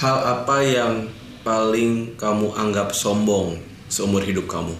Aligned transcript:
Hal 0.00 0.16
apa 0.34 0.56
yang 0.64 0.94
paling 1.44 2.16
kamu 2.16 2.48
anggap 2.56 2.88
sombong 2.96 3.60
seumur 3.92 4.22
hidup 4.24 4.46
kamu? 4.48 4.74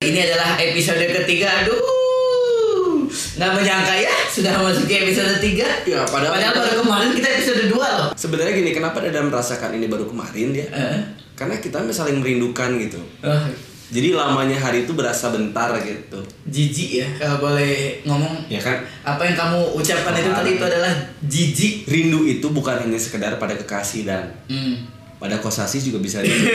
Ini 0.00 0.18
adalah 0.26 0.56
episode 0.56 1.04
ketiga. 1.12 1.48
Aduh, 1.62 3.04
nggak 3.36 3.52
menyangka 3.52 3.94
ya 4.00 4.12
sudah 4.32 4.56
masuk 4.64 4.88
ke 4.88 5.04
episode 5.04 5.36
tiga. 5.38 5.68
Ya, 5.84 6.02
padahal- 6.08 6.40
padahal 6.40 6.54
baru 6.56 6.74
kemarin 6.82 7.10
kita 7.12 7.28
episode 7.36 7.62
dua 7.68 7.88
loh. 8.00 8.08
Sebenarnya 8.16 8.56
gini, 8.56 8.72
kenapa 8.72 9.04
Dadam 9.04 9.28
merasakan 9.28 9.76
ini 9.76 9.86
baru 9.86 10.08
kemarin 10.08 10.56
ya? 10.56 10.66
Eh, 10.72 10.96
Karena 11.36 11.56
kita 11.56 11.80
saling 11.88 12.20
merindukan 12.20 12.76
gitu. 12.80 13.00
oh, 13.24 13.44
Jadi 13.90 14.14
lamanya 14.14 14.54
hari 14.54 14.82
itu 14.82 14.94
berasa 14.94 15.28
bentar 15.28 15.74
gitu. 15.80 16.22
jijik 16.46 16.90
ya 16.96 17.06
kalau 17.16 17.42
boleh 17.42 17.98
ngomong. 18.02 18.46
Ya 18.46 18.58
kan? 18.58 18.78
Apa 19.02 19.22
yang 19.22 19.34
kamu 19.34 19.74
ucapkan 19.74 20.14
itu 20.14 20.30
tadi 20.30 20.50
itu 20.52 20.64
adalah 20.64 20.92
jijik. 21.20 21.74
Rindu 21.84 22.22
itu 22.22 22.46
bukan 22.48 22.78
hanya 22.78 22.94
sekedar 22.94 23.34
pada 23.36 23.52
kekasih 23.52 24.02
dan 24.04 24.30
Hmm. 24.46 24.86
pada 25.16 25.36
kosasi 25.36 25.82
juga 25.82 25.98
bisa 25.98 26.18
rindu. 26.18 26.38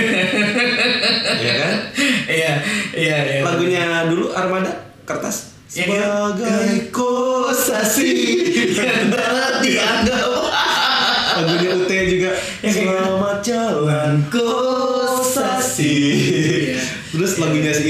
ya 1.38 1.54
kan? 1.56 1.76
Iya, 2.26 2.54
iya, 2.94 3.18
iya. 3.30 3.40
Lagunya 3.42 3.84
dulu 4.06 4.32
Armada 4.32 4.72
kertas 5.04 5.52
Yang 5.70 5.88
itu- 5.92 6.00
sebagai 6.00 6.72
kosasi 6.90 8.12
yang 8.72 9.12
dapat 9.12 9.54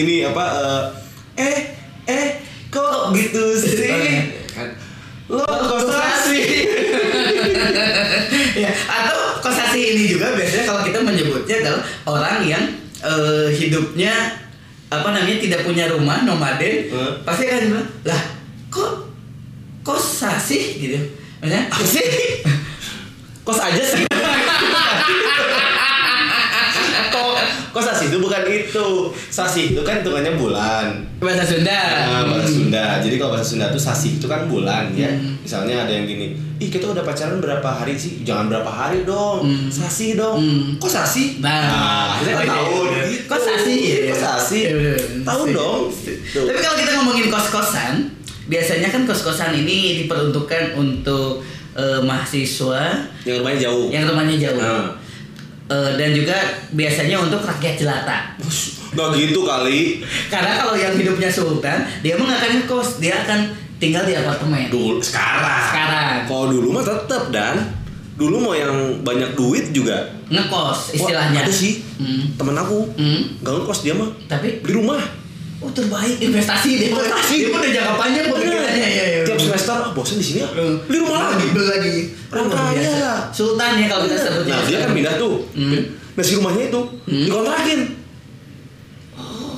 ini 0.05 0.21
apa 0.23 0.45
eh 1.35 1.49
eh 1.49 1.57
eh 2.05 2.27
kok 2.69 3.09
gitu 3.11 3.57
sih? 3.57 3.89
Kan. 4.53 4.69
Lo 5.25 5.41
kosasi? 5.41 6.69
ya 8.61 8.69
atau 8.69 9.41
kosasi 9.41 9.79
ini 9.97 10.03
juga 10.13 10.37
biasanya 10.37 10.63
kalau 10.63 10.81
kita 10.85 11.01
menyebutnya 11.01 11.55
adalah 11.65 11.81
orang 12.05 12.37
yang 12.45 12.63
eh, 13.01 13.49
hidupnya 13.49 14.13
apa 14.85 15.07
namanya 15.09 15.41
tidak 15.41 15.65
punya 15.65 15.89
rumah 15.89 16.21
nomaden 16.23 16.87
Hmm. 16.93 17.25
pasti 17.25 17.49
akan 17.49 17.73
bilang 17.73 17.89
lah 18.05 18.21
kok 18.69 19.09
kosasi 19.81 20.77
gitu. 20.77 21.01
Maksudnya 21.41 21.61
apa 21.67 21.83
sih? 21.83 22.05
Kos 23.45 23.61
aja 23.61 23.77
sih 23.81 24.05
kok 27.75 27.83
kosasi 27.83 28.07
itu 28.07 28.23
bukan 28.23 28.39
itu 28.47 28.87
sasi 29.27 29.75
itu 29.75 29.83
kan 29.83 29.99
hitungannya 29.99 30.39
bulan 30.39 30.95
bahasa 31.19 31.43
Sunda 31.43 31.75
Nah, 32.07 32.23
bahasa 32.23 32.47
Sunda. 32.47 33.03
Jadi 33.03 33.19
kalau 33.19 33.35
bahasa 33.35 33.51
Sunda 33.51 33.67
tuh 33.67 33.83
sasi 33.83 34.15
itu 34.15 34.31
kan 34.31 34.47
bulan 34.47 34.95
ya. 34.95 35.11
Hmm. 35.11 35.35
Misalnya 35.43 35.83
ada 35.83 35.91
yang 35.91 36.07
gini, 36.07 36.31
ih 36.55 36.69
kita 36.71 36.87
udah 36.95 37.03
pacaran 37.03 37.43
berapa 37.43 37.67
hari 37.67 37.99
sih? 37.99 38.23
Jangan 38.23 38.47
berapa 38.47 38.71
hari 38.71 39.03
dong. 39.03 39.43
Hmm. 39.43 39.67
Sasi 39.67 40.15
dong. 40.15 40.39
Hmm. 40.39 40.79
Kok 40.79 40.87
sasi? 40.87 41.43
Nah, 41.43 42.15
kita 42.23 42.31
oh, 42.31 42.39
iya, 42.39 42.47
tahun. 42.47 42.85
iya. 42.87 43.03
Gitu. 43.11 43.25
Kos 43.27 43.43
sasi 43.43 43.73
ya. 43.75 43.97
Kos 44.07 44.21
sasi. 44.23 44.59
Bener. 44.71 44.99
Tahun 45.27 45.47
dong. 45.51 45.81
Tuh. 46.31 46.45
Tapi 46.47 46.59
kalau 46.63 46.77
kita 46.79 46.91
ngomongin 46.95 47.27
kos-kosan, 47.27 47.93
biasanya 48.47 48.87
kan 48.87 49.01
kos-kosan 49.03 49.51
ini 49.51 50.05
diperuntukkan 50.05 50.79
untuk 50.79 51.43
eh, 51.75 51.99
mahasiswa 51.99 53.03
Yang 53.27 53.35
rumahnya 53.43 53.59
jauh. 53.67 53.85
yang 53.91 54.03
rumahnya 54.07 54.35
jauh. 54.39 54.61
Nah. 54.63 54.87
Eh, 55.65 55.91
dan 55.97 56.13
juga 56.13 56.37
biasanya 56.71 57.17
untuk 57.17 57.41
rakyat 57.41 57.73
jelata. 57.75 58.37
Nggak 58.93 59.07
gitu 59.17 59.41
kali. 59.41 60.05
Karena 60.29 60.61
kalau 60.61 60.77
yang 60.77 60.93
hidupnya 60.93 61.25
sultan, 61.27 61.83
dia 61.99 62.13
mah 62.15 62.25
nggak 62.27 62.39
akan 62.39 62.51
ngekos, 62.55 62.89
dia 62.99 63.25
akan 63.25 63.39
tinggal 63.75 64.05
di 64.05 64.13
apartemen. 64.13 64.69
Dulu 64.69 65.01
sekarang. 65.01 65.65
Sekarang. 65.67 66.13
Kalau 66.23 66.45
dulu 66.47 66.67
mah 66.69 66.85
tetep 66.85 67.23
dan 67.29 67.55
dulu 68.13 68.39
mau 68.39 68.53
yang 68.53 68.71
banyak 69.01 69.33
duit 69.33 69.73
juga. 69.73 70.05
Ngekos 70.25 70.79
Wah, 70.87 70.95
istilahnya. 70.95 71.41
ada 71.41 71.51
sih. 71.51 71.81
Hmm. 71.97 72.29
Temen 72.35 72.55
aku 72.55 72.85
Hmm. 72.93 73.21
nggak 73.41 73.53
ngekos 73.57 73.79
dia 73.81 73.93
mah 73.93 74.09
Tapi 74.27 74.61
beli 74.61 74.73
rumah. 74.75 75.01
Oh 75.63 75.71
terbaik 75.71 76.17
investasi 76.19 76.69
dia. 76.75 76.87
Investasi. 76.91 77.35
Dia 77.47 77.49
udah 77.51 77.71
jangka 77.71 77.93
panjang 77.95 78.25
pemikirannya. 78.27 78.87
Ya, 78.91 79.05
ya. 79.05 79.21
Tiap 79.23 79.39
semester 79.39 79.75
ah, 79.75 79.91
bosan 79.95 80.17
di 80.19 80.25
sini 80.25 80.39
ya. 80.43 80.49
Beli 80.51 80.97
rumah 80.99 81.31
lagi. 81.31 81.45
Beli 81.55 81.67
lagi. 81.67 81.95
Kaya. 82.27 82.75
biasa. 82.75 83.11
Sultan 83.31 83.71
ya 83.79 83.85
kalau 83.87 84.01
kita 84.07 84.17
sebutnya. 84.19 84.53
Nah 84.55 84.63
dia 84.67 84.77
kan 84.83 84.89
pindah 84.91 85.13
tuh. 85.15 85.35
Hmm. 85.55 85.81
Nah 86.15 86.23
si 86.23 86.31
rumahnya 86.39 86.63
itu 86.67 86.81
Hmm. 87.07 87.25
dikontrakin. 87.29 87.81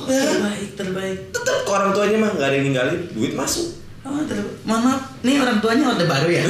Ya. 0.08 0.24
Terbaik, 0.24 0.70
terbaik. 0.80 1.18
Tetep 1.36 1.58
ke 1.68 1.72
orang 1.72 1.92
tuanya 1.92 2.18
mah 2.24 2.32
nggak 2.32 2.48
ada 2.48 2.56
yang 2.56 2.66
ninggalin, 2.72 3.00
duit 3.12 3.36
masuk. 3.36 3.76
Oh, 4.08 4.16
maaf, 4.64 5.20
nih 5.20 5.36
orang 5.36 5.60
tuanya 5.60 5.92
orde 5.92 6.08
baru 6.08 6.32
ya. 6.32 6.48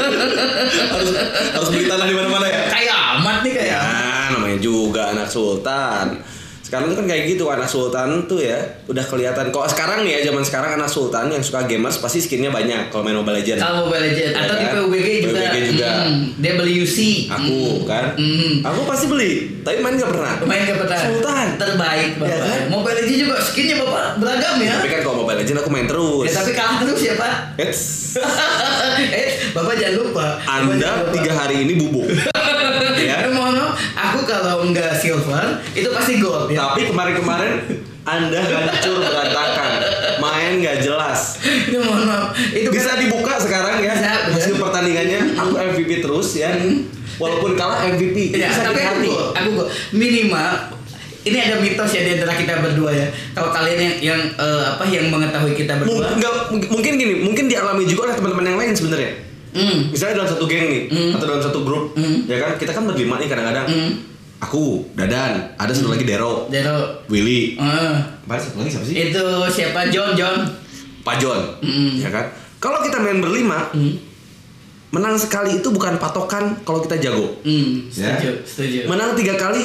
harus 0.96 1.12
harus 1.52 1.68
beli 1.68 1.84
tanah 1.84 2.08
di 2.08 2.16
mana-mana 2.16 2.48
ya. 2.48 2.72
kayak 2.72 2.98
amat 3.20 3.36
nih 3.44 3.52
kayak. 3.52 3.76
Ya, 3.76 4.32
namanya 4.32 4.58
juga 4.64 5.12
anak 5.12 5.28
sultan. 5.28 6.16
Sekarang 6.70 6.94
kan 6.94 7.02
kayak 7.02 7.26
gitu 7.26 7.50
anak 7.50 7.66
sultan 7.66 8.30
tuh 8.30 8.38
ya 8.38 8.54
udah 8.86 9.02
kelihatan. 9.02 9.50
Kok 9.50 9.66
sekarang 9.66 10.06
nih 10.06 10.22
ya 10.22 10.30
zaman 10.30 10.46
sekarang 10.46 10.78
anak 10.78 10.86
sultan 10.86 11.26
yang 11.26 11.42
suka 11.42 11.66
gamers 11.66 11.98
pasti 11.98 12.22
skinnya 12.22 12.46
banyak 12.48 12.94
kalau 12.94 13.02
main 13.02 13.18
Mobile 13.18 13.42
Legends. 13.42 13.58
Kalau 13.58 13.90
Mobile 13.90 14.06
Legends 14.06 14.30
Ya 14.30 14.38
atau 14.38 14.54
di 14.54 14.64
kan? 14.64 14.72
PUBG 14.78 15.08
juga. 15.20 15.34
PUBG 15.42 15.56
juga. 15.68 15.90
Hmm, 15.98 16.18
dia 16.38 16.52
beli 16.54 16.72
UC. 16.78 16.98
Aku 17.26 17.58
kan, 17.82 18.14
Hmm. 18.14 18.62
aku 18.62 18.86
pasti 18.86 19.06
beli, 19.06 19.32
tapi 19.60 19.82
main 19.82 19.98
gak 19.98 20.08
pernah. 20.08 20.34
Main 20.40 20.62
ke 20.62 20.78
peta. 20.78 20.96
Sultan. 21.02 21.46
Terbaik 21.58 22.10
Bapak. 22.16 22.30
Ya 22.30 22.38
kan? 22.38 22.60
Mobile 22.70 22.96
Legends 22.96 23.18
juga 23.18 23.36
skinnya 23.42 23.76
Bapak 23.76 24.06
beragam 24.16 24.54
ya. 24.56 24.78
Tapi 24.78 24.88
kan 24.88 25.00
kalau 25.02 25.16
Mobile 25.20 25.38
Legends 25.42 25.58
aku 25.58 25.70
main 25.70 25.86
terus. 25.86 26.24
Ya, 26.24 26.32
tapi 26.38 26.50
kalah 26.54 26.76
terus 26.78 27.00
ya 27.02 27.14
Pak. 27.18 27.34
Eits, 27.58 27.82
eh, 29.12 29.28
Bapak 29.50 29.74
jangan 29.74 29.94
lupa. 29.98 30.26
Bapak 30.38 30.46
jangan 30.46 30.70
Anda 30.70 30.88
lupa. 31.02 31.12
tiga 31.12 31.32
hari 31.34 31.56
ini 31.60 31.72
bubuk. 31.76 32.06
ya. 33.00 33.26
Eh, 33.26 33.32
mohon 33.32 33.58
maaf, 33.58 33.69
aku 34.02 34.18
kalau 34.22 34.64
nggak 34.66 34.92
silver 34.94 35.44
itu 35.70 35.88
pasti 35.88 36.16
gold 36.16 36.48
ya. 36.48 36.70
Tapi 36.70 36.88
kemarin-kemarin 36.88 37.52
Anda 38.00 38.40
hancur 38.40 38.96
berantakan, 38.98 39.70
main 40.18 40.52
nggak 40.56 40.80
jelas. 40.80 41.36
Itu 41.42 41.78
mohon 41.80 42.04
maaf. 42.04 42.32
Itu 42.48 42.66
kan- 42.66 42.74
Bisa 42.74 42.90
dibuka 42.96 43.36
sekarang 43.36 43.76
ya 43.78 43.92
Bisa, 43.92 44.10
hasil 44.30 44.54
pertandingannya. 44.56 45.36
Aku 45.36 45.52
MVP 45.68 46.00
terus 46.00 46.34
ya. 46.34 46.50
Walaupun 47.16 47.52
kalah 47.52 47.84
MVP. 47.86 48.32
Ya, 48.32 48.48
Bisa 48.48 48.64
tapi 48.64 48.80
aku 48.80 49.04
aku 49.30 49.48
gol. 49.54 49.68
Minimal 49.92 50.50
ini 51.20 51.36
ada 51.38 51.60
mitos 51.60 51.90
ya 51.90 52.00
di 52.02 52.16
antara 52.16 52.32
kita 52.32 52.58
berdua 52.58 52.90
ya. 52.90 53.04
Kalau 53.30 53.52
kalian 53.52 53.78
yang 53.78 53.94
yang 54.00 54.20
eh, 54.32 54.62
apa 54.66 54.84
yang 54.86 55.06
mengetahui 55.06 55.52
kita 55.52 55.76
berdua, 55.76 56.16
nggak- 56.16 56.48
mungkin 56.66 56.92
gini, 56.96 57.20
mungkin 57.20 57.44
dialami 57.46 57.84
juga 57.84 58.08
oleh 58.08 58.16
teman-teman 58.16 58.44
yang 58.46 58.58
lain 58.58 58.72
sebenarnya. 58.72 59.12
Hmm, 59.52 59.78
Misalnya 59.90 60.14
dalam 60.16 60.30
satu 60.30 60.44
geng 60.44 60.64
nih, 60.64 60.82
Hmm. 60.86 61.10
atau 61.12 61.26
dalam 61.26 61.40
satu 61.40 61.60
grup, 61.60 61.92
Hmm. 61.92 62.24
ya 62.24 62.36
kan? 62.36 62.54
Kita 62.54 62.70
kan 62.70 62.84
berlima 62.84 63.16
nih 63.16 63.26
kadang-kadang. 63.26 63.66
hmm, 63.66 63.92
Aku, 64.40 64.88
Dadan, 64.94 65.36
ada 65.54 65.68
satu 65.68 65.90
lagi 65.90 66.02
Dero, 66.02 66.48
Dero, 66.48 67.04
Willy. 67.06 67.60
Apa 67.60 68.34
satu 68.34 68.56
lagi 68.58 68.72
siapa 68.72 68.84
sih? 68.84 68.96
itu 69.06 69.24
siapa 69.46 69.84
John 69.86 70.14
John, 70.14 70.48
Pak 71.00 71.16
John, 71.16 71.40
Hmm. 71.60 71.92
ya 71.94 72.08
kan? 72.08 72.24
Kalau 72.56 72.80
kita 72.80 72.96
main 72.98 73.18
berlima, 73.18 73.68
hmm, 73.70 74.00
menang 74.90 75.14
sekali 75.14 75.54
itu 75.54 75.68
bukan 75.68 75.96
patokan 75.96 76.56
kalau 76.62 76.80
kita 76.80 76.96
jago. 76.98 77.36
hmm, 77.38 77.88
Ya. 77.90 78.16
setuju, 78.16 78.30
setuju. 78.42 78.78
Menang 78.86 79.12
tiga 79.12 79.34
kali 79.34 79.60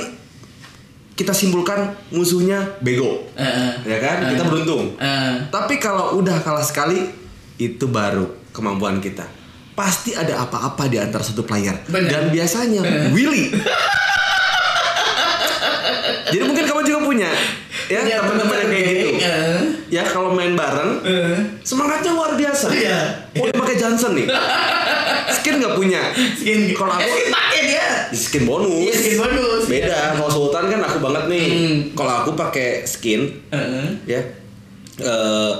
kita 1.13 1.31
simpulkan 1.31 1.79
musuhnya 2.09 2.59
bego, 2.79 3.23
eh, 3.33 3.71
ya 3.81 3.97
kan? 3.97 4.17
eh, 4.21 4.35
Kita 4.35 4.43
beruntung. 4.45 4.91
eh, 4.97 5.39
Tapi 5.47 5.79
kalau 5.79 6.19
udah 6.19 6.35
kalah 6.41 6.59
sekali, 6.61 6.99
itu 7.55 7.87
baru 7.87 8.27
kemampuan 8.51 8.99
kita. 8.99 9.23
Pasti 9.75 10.11
ada 10.11 10.41
apa-apa 10.41 10.87
di 10.87 10.95
antara 10.95 11.19
satu 11.19 11.43
player. 11.43 11.75
Bener. 11.85 12.07
Dan 12.07 12.23
biasanya 12.29 12.79
Willy. 13.11 13.51
Jadi 16.25 16.41
mungkin 16.41 16.63
kamu 16.63 16.81
juga 16.83 16.99
punya 17.03 17.29
ya 17.85 18.01
Ya, 18.01 18.17
teman-teman 18.17 18.57
yang 18.57 18.69
kayak 18.71 18.85
gitu. 18.89 19.09
eh. 19.21 19.59
Ya 19.91 20.03
kalau 20.03 20.33
main 20.33 20.57
bareng 20.57 21.05
eh. 21.05 21.37
semangatnya 21.61 22.11
luar 22.11 22.33
biasa. 22.33 22.73
Iya. 22.73 22.97
Oh, 23.37 23.45
dia 23.45 23.53
pakai 23.53 23.75
Johnson 23.77 24.17
nih. 24.17 24.25
Skin 25.31 25.61
nggak 25.61 25.75
punya. 25.75 26.01
Skin, 26.33 26.73
Kalau 26.73 26.91
aku 26.91 27.03
eh, 27.03 27.13
skin 27.13 27.29
pakai 27.29 27.61
dia. 27.63 27.87
skin 28.09 28.43
bonus. 28.43 28.73
Iya, 28.81 28.93
skin 28.95 29.15
bonus. 29.19 29.63
Beda. 29.67 30.17
Kalau 30.17 30.29
Sultan 30.31 30.65
kan 30.67 30.81
aku 30.81 30.97
banget 30.97 31.23
nih. 31.29 31.45
Hmm. 31.45 31.75
Kalau 31.93 32.13
aku 32.23 32.31
pakai 32.33 32.69
skin 32.83 33.21
Eh, 33.47 33.57
eh. 33.57 33.87
ya 34.09 34.21
eh, 34.97 35.51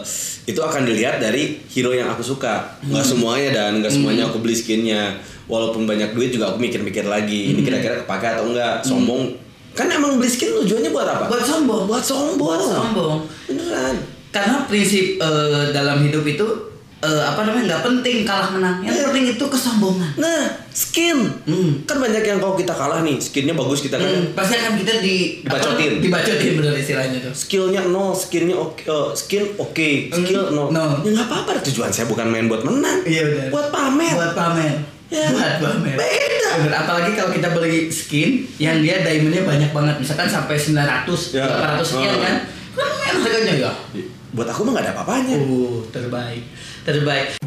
itu 0.46 0.62
akan 0.62 0.86
dilihat 0.86 1.18
dari 1.18 1.58
hero 1.70 1.90
yang 1.90 2.10
aku 2.14 2.22
suka. 2.22 2.78
Nggak 2.86 3.06
semuanya 3.06 3.50
dan. 3.54 3.82
Nggak 3.82 3.94
semuanya 3.98 4.30
aku 4.30 4.42
beli 4.42 4.54
skinnya. 4.54 5.18
Walaupun 5.46 5.86
banyak 5.86 6.14
duit 6.14 6.34
juga 6.34 6.54
aku 6.54 6.58
mikir-mikir 6.58 7.06
lagi 7.06 7.54
ini 7.54 7.62
kira-kira 7.66 8.02
kepake 8.06 8.38
atau 8.38 8.50
enggak. 8.50 8.82
Sombong. 8.86 9.34
Kan 9.76 9.90
emang 9.92 10.22
beli 10.22 10.30
skin 10.30 10.54
tujuannya 10.54 10.90
buat 10.94 11.06
apa? 11.06 11.26
Buat 11.28 11.46
sombong. 11.46 11.84
buat 11.90 12.06
sombong. 12.06 12.38
Buat 12.38 12.62
sombong. 12.62 13.18
beneran. 13.50 13.96
Karena 14.30 14.68
prinsip 14.70 15.18
eh, 15.18 15.66
dalam 15.74 16.06
hidup 16.06 16.24
itu 16.28 16.75
eh, 17.06 17.22
apa 17.24 17.40
namanya 17.42 17.64
nggak 17.68 17.84
penting 17.84 18.18
kalah 18.22 18.50
menang. 18.50 18.82
Yang 18.82 19.06
penting 19.06 19.26
itu 19.30 19.46
kesombongan. 19.46 20.12
Nah, 20.16 20.44
skin. 20.68 21.18
Hmm. 21.46 21.72
Kan 21.84 21.98
banyak 21.98 22.22
yang 22.22 22.38
kalau 22.38 22.54
kita 22.54 22.72
kalah 22.72 23.00
nih, 23.00 23.16
skinnya 23.16 23.54
bagus 23.54 23.80
kita 23.80 23.96
kan. 23.96 24.06
Hmm, 24.06 24.34
pasti 24.34 24.54
akan 24.56 24.74
kita 24.76 24.94
di 25.00 25.16
Dibacotin. 25.40 25.92
apa, 25.92 26.02
dibacotin 26.02 26.52
bener 26.56 26.74
istilahnya 26.76 27.18
tuh. 27.22 27.34
Skillnya 27.34 27.82
nol, 27.86 28.12
skillnya 28.12 28.56
oke, 28.56 28.82
eh, 28.82 29.08
skill 29.14 29.46
oke, 29.56 29.90
skill 30.12 30.44
Hmm, 30.44 30.56
nol. 30.56 30.68
nol. 30.72 30.92
Ya 31.02 31.12
nggak 31.14 31.28
apa-apa. 31.28 31.62
Tujuan 31.64 31.90
saya 31.90 32.06
bukan 32.06 32.26
main 32.26 32.46
buat 32.46 32.62
menang. 32.62 33.06
Iya 33.06 33.22
benar. 33.24 33.48
Buat 33.50 33.68
pamer. 33.70 34.14
Buat 34.14 34.34
pamer. 34.34 34.74
Ya. 35.06 35.30
Buat 35.30 35.54
pamer. 35.60 35.96
Beda. 35.96 36.50
Bener, 36.58 36.74
apalagi 36.74 37.12
kalau 37.14 37.30
kita 37.30 37.48
beli 37.52 37.88
skin 37.88 38.30
yang 38.58 38.82
dia 38.82 39.00
diamondnya 39.00 39.44
banyak 39.44 39.70
banget, 39.70 39.96
misalkan 39.98 40.26
sampai 40.26 40.56
900, 40.56 41.32
Ya. 41.32 41.46
800 41.46 41.86
sekian 41.86 42.12
Hmm. 42.12 42.24
kan. 42.24 42.36
Kan 42.76 43.16
harganya 43.22 43.54
ya. 43.62 43.72
Buat 44.36 44.52
aku 44.52 44.68
mah 44.68 44.72
nggak 44.76 44.84
ada 44.84 44.94
apa-apanya. 45.00 45.36
Oh, 45.48 45.80
terbaik. 45.96 46.44
Terbaik. 46.84 47.40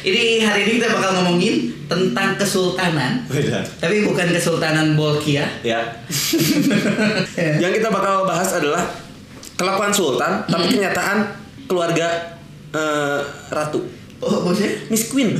Ini 0.00 0.24
hari 0.40 0.60
ini 0.64 0.72
kita 0.80 0.88
bakal 0.96 1.10
ngomongin 1.20 1.76
tentang 1.92 2.40
kesultanan. 2.40 3.28
Beda. 3.28 3.60
Tapi 3.76 4.08
bukan 4.08 4.32
kesultanan 4.32 4.96
Bolkia. 4.96 5.44
Ya. 5.60 5.84
yang 7.62 7.72
kita 7.76 7.92
bakal 7.92 8.24
bahas 8.24 8.48
adalah 8.56 8.80
kelakuan 9.60 9.92
sultan, 9.92 10.40
tapi 10.48 10.72
kenyataan 10.72 11.28
keluarga 11.68 12.40
eh, 12.72 13.20
ratu. 13.52 13.84
Oh, 14.22 14.38
maksudnya? 14.40 14.78
Miss 14.86 15.10
Queen. 15.10 15.34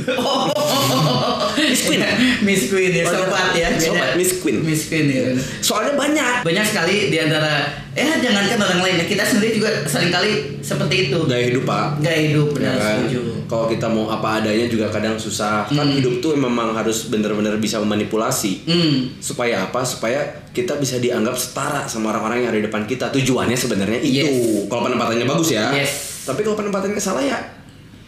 Miss 1.55 1.81
Queen. 1.83 2.01
Miss 2.43 2.61
Queen 2.67 2.91
ya, 2.91 3.03
sobat 3.05 3.55
ya. 3.55 3.69
Sobat, 3.73 4.11
Miss 4.13 4.31
Queen. 4.37 4.59
Miss 4.59 4.91
Queen 4.91 5.07
ya. 5.07 5.31
Soalnya 5.63 5.95
banyak. 5.95 6.43
Banyak 6.43 6.65
sekali 6.65 7.07
di 7.07 7.15
antara 7.15 7.63
eh 7.93 8.09
jangankan 8.19 8.59
orang 8.59 8.81
lain 8.81 8.95
ya, 8.99 9.05
kita 9.05 9.23
sendiri 9.23 9.55
juga 9.55 9.69
sering 9.85 10.11
kali 10.11 10.59
seperti 10.59 11.07
itu. 11.07 11.17
Gaya 11.23 11.47
hidup 11.47 11.63
pak. 11.63 12.01
Gaya 12.01 12.19
hidup 12.27 12.47
Ya 12.51 12.55
benar 12.59 12.75
kan? 12.75 12.95
setuju. 12.99 13.21
Kalau 13.45 13.65
kita 13.69 13.87
mau 13.87 14.05
apa 14.09 14.41
adanya 14.41 14.67
juga 14.67 14.89
kadang 14.89 15.15
susah. 15.15 15.63
Kan 15.65 15.79
Hmm. 15.79 15.95
hidup 15.95 16.19
tuh 16.19 16.35
memang 16.35 16.73
harus 16.73 17.07
benar-benar 17.07 17.55
bisa 17.57 17.79
memanipulasi. 17.79 18.67
Hmm. 18.67 19.15
Supaya 19.17 19.63
apa? 19.63 19.79
Supaya 19.83 20.19
kita 20.51 20.75
bisa 20.75 20.99
dianggap 20.99 21.37
setara 21.37 21.85
sama 21.85 22.11
orang-orang 22.11 22.43
yang 22.43 22.49
ada 22.51 22.59
di 22.59 22.65
depan 22.65 22.83
kita. 22.83 23.07
Tujuannya 23.11 23.55
sebenarnya 23.55 23.99
itu. 24.01 24.19
Yes. 24.19 24.35
Kalau 24.67 24.83
penempatannya 24.83 25.23
bagus 25.23 25.49
ya. 25.51 25.71
Yes. 25.71 26.25
Tapi 26.25 26.41
kalau 26.41 26.57
penempatannya 26.57 26.99
salah 26.99 27.21
ya 27.21 27.39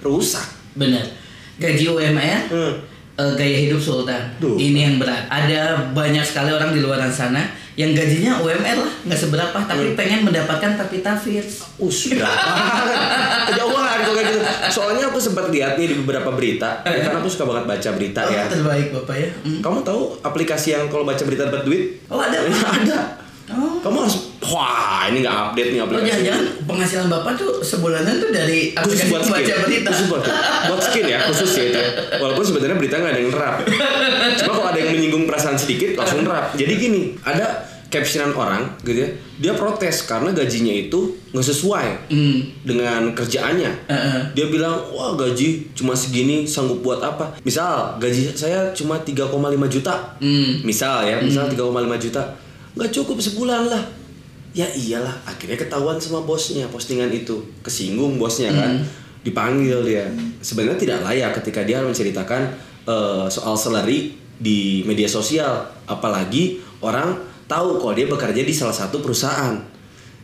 rusak. 0.01 0.64
Benar. 0.75 1.05
Gaji 1.55 1.85
UMR 1.87 2.39
Hmm. 2.45 2.73
eh, 3.15 3.31
gaya 3.33 3.57
hidup 3.61 3.79
sultan. 3.79 4.19
Duh. 4.37 4.53
Ini 4.53 4.79
yang 4.85 4.95
berat. 4.95 5.23
Ada 5.25 5.59
banyak 5.89 6.19
sekali 6.21 6.51
orang 6.51 6.69
di 6.69 6.79
luar 6.79 6.99
sana 7.07 7.39
yang 7.73 7.91
gajinya 7.91 8.39
UMR 8.39 8.75
lah, 8.77 8.91
nggak 9.03 9.15
seberapa, 9.17 9.55
tapi 9.57 9.85
Hmm. 9.85 9.95
pengen 9.95 10.23
mendapatkan 10.23 10.75
tapi 10.75 10.99
tafir. 10.99 11.43
Us, 11.77 11.99
berapa? 12.09 12.51
Kejauhan 13.45 13.97
kalau 14.01 14.13
kayak 14.13 14.27
gitu. 14.29 14.39
Soalnya 14.69 15.03
aku 15.05 15.19
sempat 15.21 15.47
lihat 15.47 15.75
nih 15.75 15.87
di 15.89 15.95
beberapa 15.97 16.27
berita. 16.29 16.79
Ya, 16.81 17.03
karena 17.03 17.19
aku 17.19 17.27
suka 17.27 17.43
banget 17.45 17.63
baca 17.65 17.89
berita 17.93 18.19
Oh, 18.21 18.31
ya. 18.31 18.43
terbaik 18.47 18.87
bapak 18.93 19.15
ya. 19.17 19.29
Hmm. 19.41 19.59
Kamu 19.59 19.77
tahu 19.81 20.01
aplikasi 20.21 20.67
yang 20.71 20.87
kalau 20.87 21.03
baca 21.03 21.19
berita 21.21 21.43
dapat 21.45 21.63
duit? 21.63 21.83
Oh 22.07 22.17
ada. 22.17 22.35
ada. 22.79 22.99
Oh. 23.47 23.77
Kamu 23.77 23.95
harus 24.01 24.24
wah 24.47 25.05
ini 25.05 25.21
nggak 25.21 25.35
update 25.45 25.69
nih 25.69 25.77
Oh 25.77 25.85
aplikasi. 25.85 26.07
jangan-jangan 26.07 26.45
penghasilan 26.63 27.07
bapak 27.07 27.31
tuh 27.35 27.51
sebulanan 27.59 28.13
tuh 28.15 28.29
dari 28.29 28.59
khusus 28.73 28.99
aplikasi 28.99 29.09
buat 29.09 29.21
membaca 29.23 29.43
skin. 29.45 29.63
berita. 29.63 29.89
Khusus 29.89 30.05
buat, 30.07 30.23
buat 30.65 30.81
skin 30.81 31.05
ya, 31.05 31.19
khusus 31.23 31.51
ya 31.51 31.63
itu. 31.65 31.77
ya. 31.77 31.89
Walaupun 32.17 32.43
sebenarnya 32.43 32.75
berita 32.75 32.95
nggak 32.97 33.11
ada 33.11 33.19
yang 33.19 33.31
nerap. 33.31 33.55
Cuma 34.35 34.51
kalau 34.53 34.67
ada 34.67 34.79
yang 34.79 34.91
menyinggung 34.91 35.23
perasaan 35.25 35.55
sedikit 35.55 35.95
langsung 35.95 36.21
nerap. 36.21 36.53
Jadi 36.53 36.73
gini, 36.75 37.01
ada 37.21 37.47
captionan 37.85 38.33
orang 38.33 38.65
gitu 38.81 38.97
ya, 38.97 39.09
dia 39.37 39.53
protes 39.53 40.03
karena 40.03 40.27
gajinya 40.29 40.73
itu 40.73 40.99
nggak 41.31 41.45
sesuai 41.45 41.87
Hmm. 42.09 42.37
dengan 42.61 43.13
kerjaannya. 43.13 43.71
Heeh. 43.85 44.19
Dia 44.33 44.45
bilang, 44.47 44.75
wah 44.89 45.13
gaji 45.13 45.71
cuma 45.71 45.93
segini 45.93 46.43
sanggup 46.43 46.81
buat 46.81 46.99
apa? 46.99 47.39
Misal 47.41 47.95
gaji 47.95 48.31
saya 48.31 48.67
cuma 48.71 48.99
3,5 48.99 49.31
juta. 49.65 50.17
Hmm. 50.17 50.59
Misal 50.61 51.03
ya, 51.03 51.17
misal 51.19 51.47
3,5 51.47 51.63
juta. 51.95 52.19
Nggak 52.73 52.91
cukup 52.91 53.17
sebulan 53.17 53.63
lah. 53.65 53.83
Ya 54.55 54.71
iyalah, 54.71 55.11
akhirnya 55.27 55.59
ketahuan 55.59 55.99
sama 55.99 56.23
bosnya 56.23 56.63
postingan 56.71 57.11
itu. 57.11 57.43
Kesinggung 57.59 58.15
bosnya 58.15 58.55
kan. 58.55 58.79
Dipanggil 59.19 59.83
dia. 59.83 60.07
Sebenarnya 60.39 60.79
tidak 60.79 60.99
layak 61.03 61.31
ketika 61.43 61.67
dia 61.67 61.83
menceritakan 61.83 62.55
eh, 62.87 63.25
soal 63.27 63.59
salary 63.59 64.15
di 64.39 64.79
media 64.87 65.11
sosial. 65.11 65.67
Apalagi 65.83 66.63
orang 66.79 67.19
tahu 67.51 67.83
kalau 67.83 67.93
dia 67.93 68.07
bekerja 68.07 68.41
di 68.41 68.53
salah 68.55 68.71
satu 68.71 69.03
perusahaan. 69.03 69.59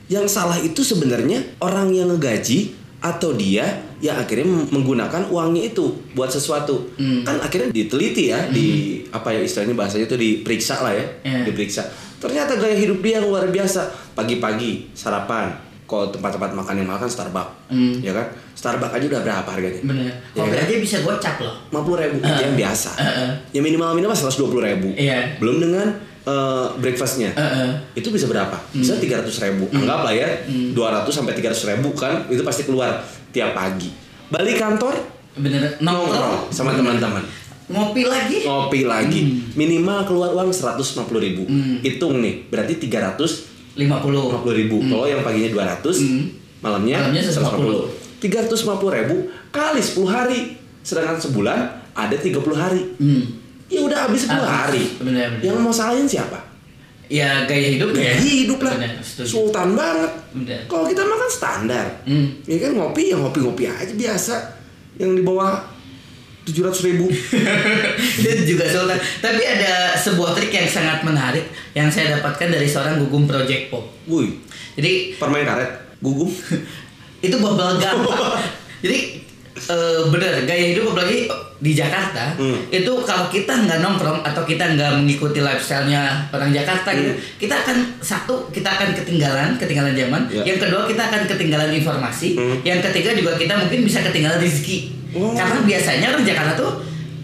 Yang 0.07 0.31
salah 0.31 0.55
itu 0.59 0.79
sebenarnya 0.79 1.59
orang 1.59 1.91
yang 1.91 2.07
ngegaji 2.15 2.71
atau 3.01 3.33
dia 3.33 3.65
yang 3.97 4.17
akhirnya 4.17 4.45
menggunakan 4.69 5.27
uangnya 5.27 5.73
itu 5.73 5.91
buat 6.13 6.29
sesuatu. 6.29 6.93
Hmm. 6.95 7.25
Kan 7.25 7.41
akhirnya 7.41 7.73
diteliti 7.73 8.29
ya 8.29 8.47
di 8.47 9.01
apa 9.11 9.33
ya 9.33 9.41
istilahnya 9.43 9.73
bahasanya 9.73 10.05
itu 10.07 10.17
diperiksa 10.17 10.81
lah 10.85 10.93
ya, 10.95 11.05
Iya. 11.25 11.49
diperiksa. 11.49 11.83
Ternyata 12.21 12.53
gaya 12.55 12.77
hidup 12.77 13.01
dia 13.01 13.17
luar 13.17 13.49
biasa. 13.49 13.89
Pagi-pagi 14.13 14.93
sarapan, 14.93 15.49
kalau 15.83 16.07
tempat-tempat 16.07 16.53
makan 16.53 16.73
yang 16.77 16.87
mahal 16.87 17.01
kan 17.01 17.09
Starbucks, 17.09 17.67
Hmm. 17.67 17.97
ya 17.99 18.13
kan? 18.13 18.29
Starbucks 18.53 18.93
aja 18.93 19.05
udah 19.09 19.21
berapa 19.21 19.49
harganya? 19.49 19.81
Bener. 19.81 20.13
Ya 20.31 20.45
Kopi 20.45 20.53
kan? 20.53 20.79
bisa 20.79 20.97
gocap 21.01 21.35
loh. 21.41 21.55
50 21.73 21.97
ribu 21.97 22.17
yang 22.21 22.53
biasa. 22.53 22.89
Heeh. 22.95 23.29
Yang 23.51 23.63
minimal 23.65 23.97
minimal 23.97 24.13
120 24.13 24.61
ribu. 24.61 24.87
Iya. 24.93 25.41
Belum 25.41 25.57
dengan 25.57 25.87
eh, 26.21 26.67
breakfastnya. 26.77 27.33
Heeh. 27.33 27.97
Itu 27.97 28.13
bisa 28.13 28.29
berapa? 28.29 28.53
Bisa 28.71 28.93
300 28.95 29.41
ribu. 29.41 29.65
Anggap 29.73 30.05
lah 30.05 30.13
ya, 30.13 30.29
200 30.45 31.09
sampai 31.09 31.33
300 31.33 31.65
ribu 31.67 31.89
kan, 31.91 32.29
itu 32.29 32.45
pasti 32.45 32.61
keluar 32.63 33.01
tiap 33.33 33.57
pagi. 33.57 33.89
Balik 34.29 34.61
kantor, 34.61 34.93
Bener. 35.33 35.63
Nongkrong 35.79 36.51
sama 36.51 36.75
teman-teman. 36.75 37.23
Ngopi 37.71 38.03
lagi. 38.03 38.37
Ngopi 38.41 38.79
lagi. 38.83 39.21
Minimal 39.53 39.99
keluar 40.03 40.29
uang 40.33 40.49
150 40.49 40.83
ribu. 41.17 41.43
Hmm. 41.43 41.79
Hitung 41.79 42.19
nih, 42.19 42.47
berarti 42.47 42.77
350 42.77 43.77
50. 43.77 44.51
ribu. 44.53 44.77
Kalau 44.83 45.05
yang 45.05 45.21
paginya 45.21 45.49
200, 45.49 45.95
Hmm. 45.97 46.23
malamnya, 46.59 46.97
Malamnya 47.01 47.21
150. 47.23 47.87
350 48.19 48.91
ribu 48.91 49.15
kali 49.49 49.79
10 49.79 50.05
hari. 50.05 50.39
Sedangkan 50.81 51.17
sebulan 51.17 51.59
ada 51.91 52.15
30 52.15 52.53
hari. 52.53 52.81
Hmm. 52.97 53.23
Ya 53.65 53.79
udah 53.79 54.05
habis 54.05 54.25
10 54.25 54.35
Habis. 54.35 54.51
hari. 54.51 54.83
Bener, 54.99 55.27
bener. 55.31 55.43
Yang 55.43 55.57
mau 55.57 55.71
salahin 55.71 56.03
siapa? 56.03 56.39
Ya 57.07 57.43
gaya 57.43 57.75
hidup 57.75 57.91
Gaya 57.91 58.07
ya. 58.07 58.15
hidup 58.17 58.59
lah. 58.61 58.75
Bener. 58.77 58.95
Sultan 59.03 59.75
banget. 59.75 60.11
Kalau 60.65 60.87
kita 60.87 61.03
makan 61.03 61.29
standar. 61.29 61.85
Hmm. 62.03 62.27
Ya 62.45 62.57
kan 62.57 62.71
ngopi 62.73 63.11
ya 63.11 63.15
ngopi-ngopi 63.15 63.67
aja 63.67 63.91
biasa. 63.91 64.35
Yang 64.95 65.11
di 65.19 65.23
bawah 65.23 65.59
700 66.51 66.87
ribu. 66.91 67.07
Itu 68.21 68.43
juga 68.45 68.67
sultan. 68.67 68.99
Tapi 68.99 69.41
ada 69.41 69.95
sebuah 69.95 70.35
trik 70.35 70.51
yang 70.51 70.67
sangat 70.67 71.01
menarik 71.01 71.47
yang 71.71 71.87
saya 71.87 72.19
dapatkan 72.19 72.51
dari 72.51 72.67
seorang 72.67 72.99
gugum 72.99 73.25
project 73.25 73.71
pop. 73.71 73.87
Wih, 74.05 74.37
Jadi 74.75 75.15
permain 75.15 75.47
karet. 75.47 75.71
Gugum. 76.03 76.29
itu 77.25 77.35
bubble 77.37 77.79
gum. 77.79 77.99
Jadi 78.83 79.23
eh, 79.53 79.99
bener 80.07 80.43
gaya 80.43 80.65
hidup 80.71 80.91
apalagi 80.91 81.27
di 81.57 81.71
Jakarta 81.71 82.33
Hmm. 82.33 82.57
itu 82.67 82.89
kalau 83.03 83.27
kita 83.27 83.53
nggak 83.53 83.79
nongkrong 83.79 84.19
atau 84.21 84.41
kita 84.41 84.73
nggak 84.73 84.97
mengikuti 84.97 85.39
lifestyle-nya 85.39 86.25
orang 86.29 86.49
Jakarta 86.49 86.89
gitu, 86.91 87.11
Hmm. 87.11 87.21
kita 87.37 87.55
akan 87.55 87.77
satu 87.99 88.49
kita 88.49 88.65
akan 88.65 88.89
ketinggalan 88.93 89.53
ketinggalan 89.55 89.93
zaman. 89.93 90.21
Ya. 90.27 90.41
Yang 90.43 90.65
kedua 90.65 90.81
kita 90.87 91.01
akan 91.03 91.21
ketinggalan 91.27 91.69
informasi. 91.71 92.33
Hmm. 92.33 92.57
Yang 92.63 92.89
ketiga 92.89 93.13
juga 93.13 93.31
kita 93.35 93.53
mungkin 93.55 93.79
bisa 93.83 94.01
ketinggalan 94.01 94.39
rezeki. 94.39 94.77
Oh. 95.11 95.35
Karena 95.35 95.59
biasanya 95.61 96.07
orang 96.09 96.23
Jakarta 96.23 96.53
tuh 96.55 96.71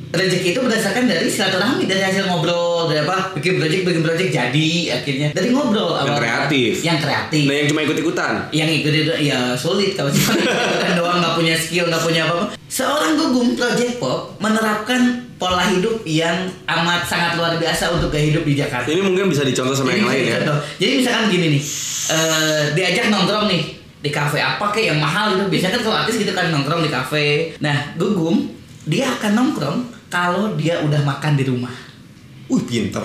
rezeki 0.09 0.49
itu 0.49 0.59
berdasarkan 0.59 1.03
dari 1.03 1.27
silaturahmi 1.27 1.83
dari 1.83 1.99
hasil 1.99 2.23
ngobrol 2.25 2.87
dari 2.87 3.01
apa 3.01 3.35
bikin 3.35 3.57
project 3.57 3.81
bikin 3.83 4.01
project 4.01 4.29
jadi 4.31 4.69
akhirnya 4.93 5.27
dari 5.31 5.49
ngobrol 5.49 5.93
Yang 5.93 6.05
awal- 6.05 6.17
kreatif. 6.17 6.71
yang 6.81 6.97
kreatif 6.97 7.43
Nah 7.43 7.55
yang 7.55 7.67
cuma 7.67 7.81
ikut-ikutan. 7.83 8.33
yang 8.51 8.69
ikut 8.69 8.93
itu 8.93 9.13
ya 9.21 9.39
sulit 9.53 9.93
kalau 9.93 10.07
cuma 10.09 10.31
ikutan 10.39 10.91
doang 10.93 11.17
nggak 11.17 11.35
punya 11.35 11.55
skill 11.55 11.85
nggak 11.85 11.99
punya 12.01 12.21
apa-apa 12.23 12.45
seorang 12.67 13.11
gugum 13.15 13.47
project 13.53 13.97
pop 13.97 14.35
menerapkan 14.37 15.01
pola 15.35 15.63
hidup 15.65 16.01
yang 16.03 16.35
amat 16.65 17.03
sangat 17.03 17.35
luar 17.35 17.55
biasa 17.55 17.91
untuk 17.91 18.07
gaya 18.07 18.27
hidup 18.27 18.41
di 18.41 18.55
Jakarta 18.55 18.87
Ini 18.87 19.01
mungkin 19.01 19.27
bisa 19.27 19.43
dicontoh 19.43 19.73
sama 19.73 19.91
yang 19.91 20.01
Jadi 20.01 20.09
lain 20.09 20.19
bisa 20.19 20.29
ya. 20.29 20.37
contoh. 20.39 20.57
jadi 20.77 20.91
misalkan 20.95 21.25
gini 21.29 21.45
nih 21.49 21.63
eh, 22.09 22.61
diajak 22.73 23.05
nongkrong 23.07 23.45
nih 23.45 23.61
di 23.97 24.09
kafe 24.09 24.39
apa 24.39 24.65
kayak 24.67 24.93
yang 24.93 24.99
mahal 24.99 25.35
gitu 25.35 25.45
biasanya 25.47 25.73
kan 25.73 25.81
kalau 25.83 25.97
artis 25.99 26.15
gitu 26.15 26.31
kan 26.31 26.47
nongkrong 26.47 26.79
di 26.79 26.89
kafe 26.89 27.25
nah 27.59 27.75
gugum 27.93 28.49
dia 28.83 29.11
akan 29.11 29.31
nongkrong 29.35 29.77
kalau 30.07 30.55
dia 30.55 30.79
udah 30.83 31.01
makan 31.03 31.35
di 31.35 31.45
rumah 31.47 31.87
Wih 32.47 32.63
pinter. 32.63 33.03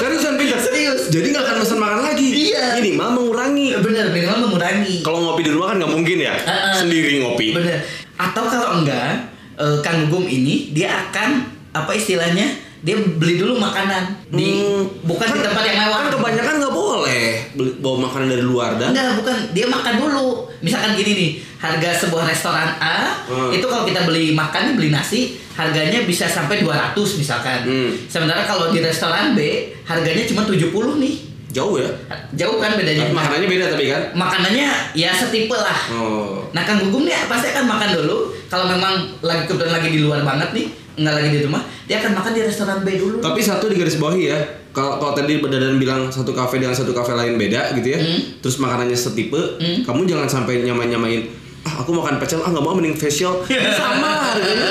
Seriusan 0.00 0.40
pinter. 0.40 0.56
Serius. 0.56 1.12
Jadi 1.12 1.36
nggak 1.36 1.44
akan 1.44 1.56
pesan 1.60 1.78
makan 1.84 2.00
lagi. 2.00 2.28
Iya. 2.48 2.80
Minimal 2.80 3.08
mengurangi. 3.12 3.76
bener 3.76 4.08
minimal 4.08 4.48
mengurangi 4.48 5.04
Kalau 5.04 5.20
ngopi 5.20 5.44
di 5.44 5.52
rumah 5.52 5.76
kan 5.76 5.84
nggak 5.84 5.92
mungkin 5.92 6.16
ya. 6.16 6.32
Heeh. 6.32 6.74
Sendiri 6.80 7.20
ngopi. 7.20 7.52
Bener. 7.52 7.84
Atau 8.16 8.48
kalau 8.48 8.80
enggak, 8.80 9.36
eh, 9.60 9.76
Kang 9.84 10.08
Gugum 10.08 10.24
ini 10.24 10.72
dia 10.72 10.96
akan 10.96 11.44
apa 11.76 11.92
istilahnya? 11.92 12.69
Dia 12.80 12.96
beli 12.96 13.36
dulu 13.36 13.56
makanan 13.56 14.02
di 14.30 14.56
Hmm. 14.56 14.88
bukan 15.02 15.28
di 15.28 15.40
tempat 15.40 15.62
yang 15.62 15.78
mewah. 15.78 15.98
Kan 16.00 16.08
kebanyakan 16.10 16.54
nggak 16.56 16.72
boleh 16.72 17.24
beli- 17.52 17.76
bawa 17.76 17.96
makanan 18.02 18.26
dari 18.28 18.40
luar 18.40 18.70
dan 18.74 18.90
Enggak, 18.90 19.20
bukan. 19.20 19.36
Dia 19.52 19.66
makan 19.66 19.94
dulu. 19.98 20.28
Misalkan 20.60 20.92
gini 20.94 21.12
nih, 21.12 21.30
harga 21.56 21.90
sebuah 21.98 22.24
restoran 22.24 22.72
A 22.78 23.20
Hmm. 23.22 23.50
itu 23.50 23.62
kalau 23.62 23.84
kita 23.84 24.02
beli 24.02 24.32
makan, 24.32 24.74
beli 24.74 24.88
nasi, 24.88 25.20
harganya 25.52 26.02
bisa 26.02 26.24
sampai 26.24 26.58
200 26.58 27.16
misalkan. 27.16 27.62
Hmm. 27.62 27.90
Sementara 28.06 28.42
kalau 28.42 28.68
di 28.68 28.80
restoran 28.80 29.32
B, 29.32 29.40
harganya 29.82 30.24
cuma 30.24 30.42
70 30.42 30.96
nih. 30.96 31.28
jauh 31.50 31.74
ya. 31.74 31.90
Jauh 32.32 32.62
kan 32.62 32.78
bedanya. 32.78 33.02
Tapi 33.02 33.10
makanannya 33.12 33.48
beda 33.50 33.64
tapi 33.68 33.90
kan. 33.90 34.02
Makanannya 34.14 34.66
ya 34.94 35.10
setipe 35.10 35.50
lah. 35.50 35.82
Oh. 35.90 36.46
Nah 36.50 36.62
Kang 36.62 36.78
Gugum 36.78 37.02
nih 37.02 37.26
pasti 37.26 37.50
akan 37.50 37.66
makan 37.66 37.90
dulu 37.92 38.30
Kalau 38.46 38.66
memang 38.66 38.94
lagi 39.20 39.46
kebetulan 39.46 39.74
lagi 39.74 39.90
di 39.90 39.98
luar 39.98 40.22
banget 40.22 40.46
nih 40.52 40.66
Nggak 41.00 41.14
lagi 41.16 41.28
di 41.32 41.40
rumah 41.42 41.62
Dia 41.88 41.96
akan 41.98 42.12
makan 42.12 42.32
di 42.36 42.40
restoran 42.44 42.78
B 42.84 42.88
dulu 42.94 43.16
Tapi 43.18 43.40
satu 43.40 43.66
di 43.66 43.80
garis 43.80 43.96
bawahi 43.96 44.22
ya. 44.28 44.38
Kalau 44.70 45.02
kalau 45.02 45.12
tadi 45.12 45.40
Dadan 45.40 45.80
bilang 45.80 46.06
satu 46.06 46.30
kafe 46.30 46.62
dengan 46.62 46.76
satu 46.76 46.92
kafe 46.92 47.16
lain 47.16 47.34
beda 47.34 47.74
gitu 47.74 47.88
ya. 47.90 47.98
Hmm. 47.98 48.38
Terus 48.38 48.60
makanannya 48.60 48.94
setipe, 48.94 49.58
Hmm. 49.58 49.82
kamu 49.82 50.06
jangan 50.06 50.28
sampai 50.28 50.62
nyamain-nyamain 50.62 51.26
ah 51.60 51.84
aku 51.84 51.92
makan 51.92 52.16
pecel 52.16 52.40
ah 52.40 52.48
nggak 52.48 52.64
mau 52.64 52.72
mending 52.72 52.96
facial 52.96 53.36
sama 53.80 54.32
harganya 54.32 54.70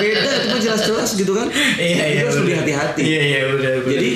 beda 0.00 0.30
itu 0.48 0.56
jelas-jelas 0.56 1.12
gitu 1.12 1.36
kan 1.36 1.52
Itu 1.52 2.24
harus 2.24 2.36
lebih 2.40 2.54
hati-hati 2.56 3.02
Iya 3.04 3.20
iya 3.20 3.40
udah 3.52 3.72
jadi 3.84 4.10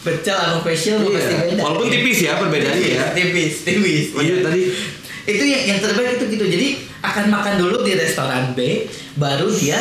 Pecel 0.00 0.32
sama 0.32 0.60
facial 0.64 0.96
mah 1.04 1.12
pasti 1.12 1.34
iya, 1.34 1.44
beda 1.44 1.60
walaupun 1.60 1.86
tipis 1.92 2.18
ya 2.24 2.32
perbedaannya 2.40 2.88
ya 2.88 3.04
Tipis 3.20 3.54
tipis 3.68 4.04
lanjut 4.16 4.36
Iya. 4.40 4.44
tadi 4.48 4.60
Itu 5.28 5.44
yang, 5.44 5.62
yang 5.68 5.78
terbaik 5.84 6.10
itu 6.16 6.24
gitu 6.32 6.44
Jadi 6.48 6.68
akan 7.04 7.24
makan 7.28 7.54
dulu 7.60 7.76
di 7.84 7.92
restoran 8.00 8.56
B 8.56 8.88
Baru 9.20 9.52
dia 9.52 9.76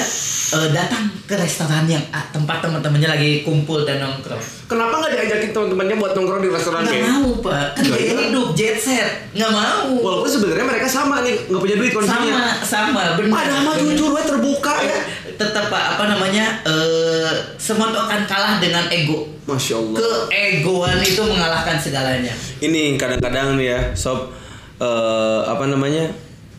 eh, 0.51 0.69
datang 0.75 1.07
ke 1.27 1.35
restoran 1.35 1.83
yang 1.83 1.99
A 2.15 2.23
Tempat 2.31 2.63
teman-temannya 2.63 3.09
lagi 3.11 3.31
kumpul 3.43 3.83
dan 3.83 3.99
nongkrong. 3.99 4.39
Kenapa 4.71 5.03
nggak 5.03 5.11
diajakin 5.11 5.51
teman-temannya 5.51 5.95
buat 5.99 6.15
nongkrong 6.15 6.39
di 6.39 6.49
restoran 6.49 6.87
Nggak 6.87 7.03
mau 7.03 7.29
pak. 7.43 7.67
Kan 7.75 7.83
gaya 7.91 8.13
hidup 8.31 8.47
jet 8.55 8.79
set. 8.79 9.27
Nggak 9.35 9.51
mau. 9.51 9.91
Walaupun 9.99 10.29
sebenarnya 10.31 10.65
mereka 10.65 10.87
sama 10.87 11.19
nih 11.27 11.35
nggak 11.51 11.59
punya 11.59 11.75
duit 11.75 11.91
kondisinya. 11.91 12.63
Sama 12.63 12.95
sama. 12.95 13.19
Benar 13.19 13.35
padahal 13.35 13.61
mah 13.67 13.75
jujur 13.75 14.09
we 14.15 14.21
terbuka 14.23 14.75
ya. 14.79 14.99
Tetap 15.35 15.67
pak 15.67 15.83
apa 15.99 16.03
namanya 16.07 16.45
eh 16.63 17.31
semua 17.59 17.91
itu 17.91 17.99
akan 17.99 18.21
kalah 18.23 18.63
dengan 18.63 18.87
ego. 18.87 19.27
Masya 19.43 19.75
Allah. 19.83 19.97
Keegoan 20.31 20.99
itu 21.03 21.21
mengalahkan 21.27 21.75
segalanya. 21.75 22.31
Ini 22.63 22.95
kadang-kadang 22.95 23.59
nih 23.59 23.67
ya 23.75 23.79
sob 23.99 24.31
eh, 24.79 25.41
apa 25.43 25.67
namanya 25.67 26.07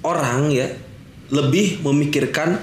orang 0.04 0.52
ya 0.52 0.68
lebih 1.32 1.80
memikirkan 1.84 2.60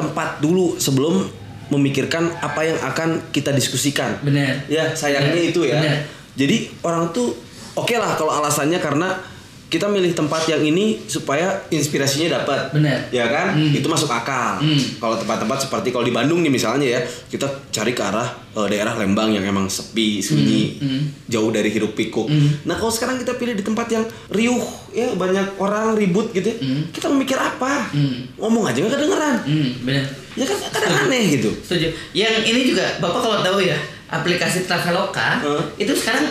tempat 0.00 0.40
dulu 0.40 0.80
sebelum 0.80 1.28
memikirkan 1.70 2.34
apa 2.42 2.66
yang 2.66 2.78
akan 2.82 3.30
kita 3.30 3.54
diskusikan. 3.54 4.18
Benar. 4.24 4.66
Ya 4.66 4.90
sayangnya 4.96 5.38
Benar, 5.38 5.50
itu 5.52 5.60
ya. 5.68 5.78
Benar. 5.78 5.96
jadi 6.34 6.56
orang 6.82 7.12
tuh 7.12 7.36
oke 7.76 7.94
lah 7.94 8.16
kalau 8.16 8.32
alasannya 8.32 8.80
karena 8.82 9.14
kita 9.70 9.86
milih 9.86 10.10
tempat 10.10 10.44
yang 10.44 10.58
ini 10.60 10.98
supaya 11.00 11.46
inspirasinya 11.70 12.36
dapat 12.36 12.74
Benar. 12.74 13.06
ya 13.08 13.22
kan 13.24 13.54
Hmm. 13.54 13.70
itu 13.70 13.86
masuk 13.86 14.10
akal 14.10 14.58
Hmm. 14.58 14.74
kalau 14.98 15.14
tempat-tempat 15.14 15.62
seperti 15.62 15.88
kalau 15.88 16.02
di 16.02 16.10
Bandung 16.10 16.40
nih 16.40 16.50
misalnya 16.50 16.86
ya 16.88 17.00
kita 17.28 17.46
cari 17.70 17.90
ke 17.90 18.02
arah 18.02 18.26
eh, 18.50 18.66
daerah 18.66 18.92
Lembang 18.92 19.30
yang 19.30 19.46
emang 19.46 19.66
sepi 19.66 20.18
sunyi 20.18 20.74
Hmm, 20.74 20.90
hmm. 20.90 21.02
jauh 21.26 21.48
dari 21.48 21.70
hiruk 21.70 21.94
pikuk 21.94 22.26
Hmm. 22.26 22.50
nah 22.64 22.74
kalau 22.74 22.90
sekarang 22.90 23.16
kita 23.16 23.34
pilih 23.34 23.54
di 23.54 23.62
tempat 23.62 23.86
yang 23.88 24.02
riuh 24.28 24.58
ya 24.90 25.14
banyak 25.14 25.54
orang 25.56 25.94
ribut 25.94 26.28
gitu 26.32 26.50
ya, 26.50 26.56
Hmm. 26.58 26.90
kita 26.90 27.06
memikir 27.06 27.38
apa 27.38 27.86
Hmm. 27.88 28.26
ngomong 28.36 28.66
aja 28.66 28.74
nggak 28.76 28.90
kedengeran 28.92 29.36
hmm, 29.40 29.70
benar 29.80 30.04
ya 30.32 30.44
kan 30.44 30.58
kadang 30.68 30.94
aneh 31.00 31.30
gitu 31.32 31.50
setuju 31.60 31.86
yang 32.12 32.42
ini 32.42 32.66
juga 32.66 32.98
bapak 32.98 33.18
kalau 33.20 33.38
tahu 33.40 33.58
ya 33.60 33.78
aplikasi 34.08 34.66
Traveloka 34.66 35.38
Huh? 35.40 35.62
itu 35.76 35.94
sekarang 35.94 36.26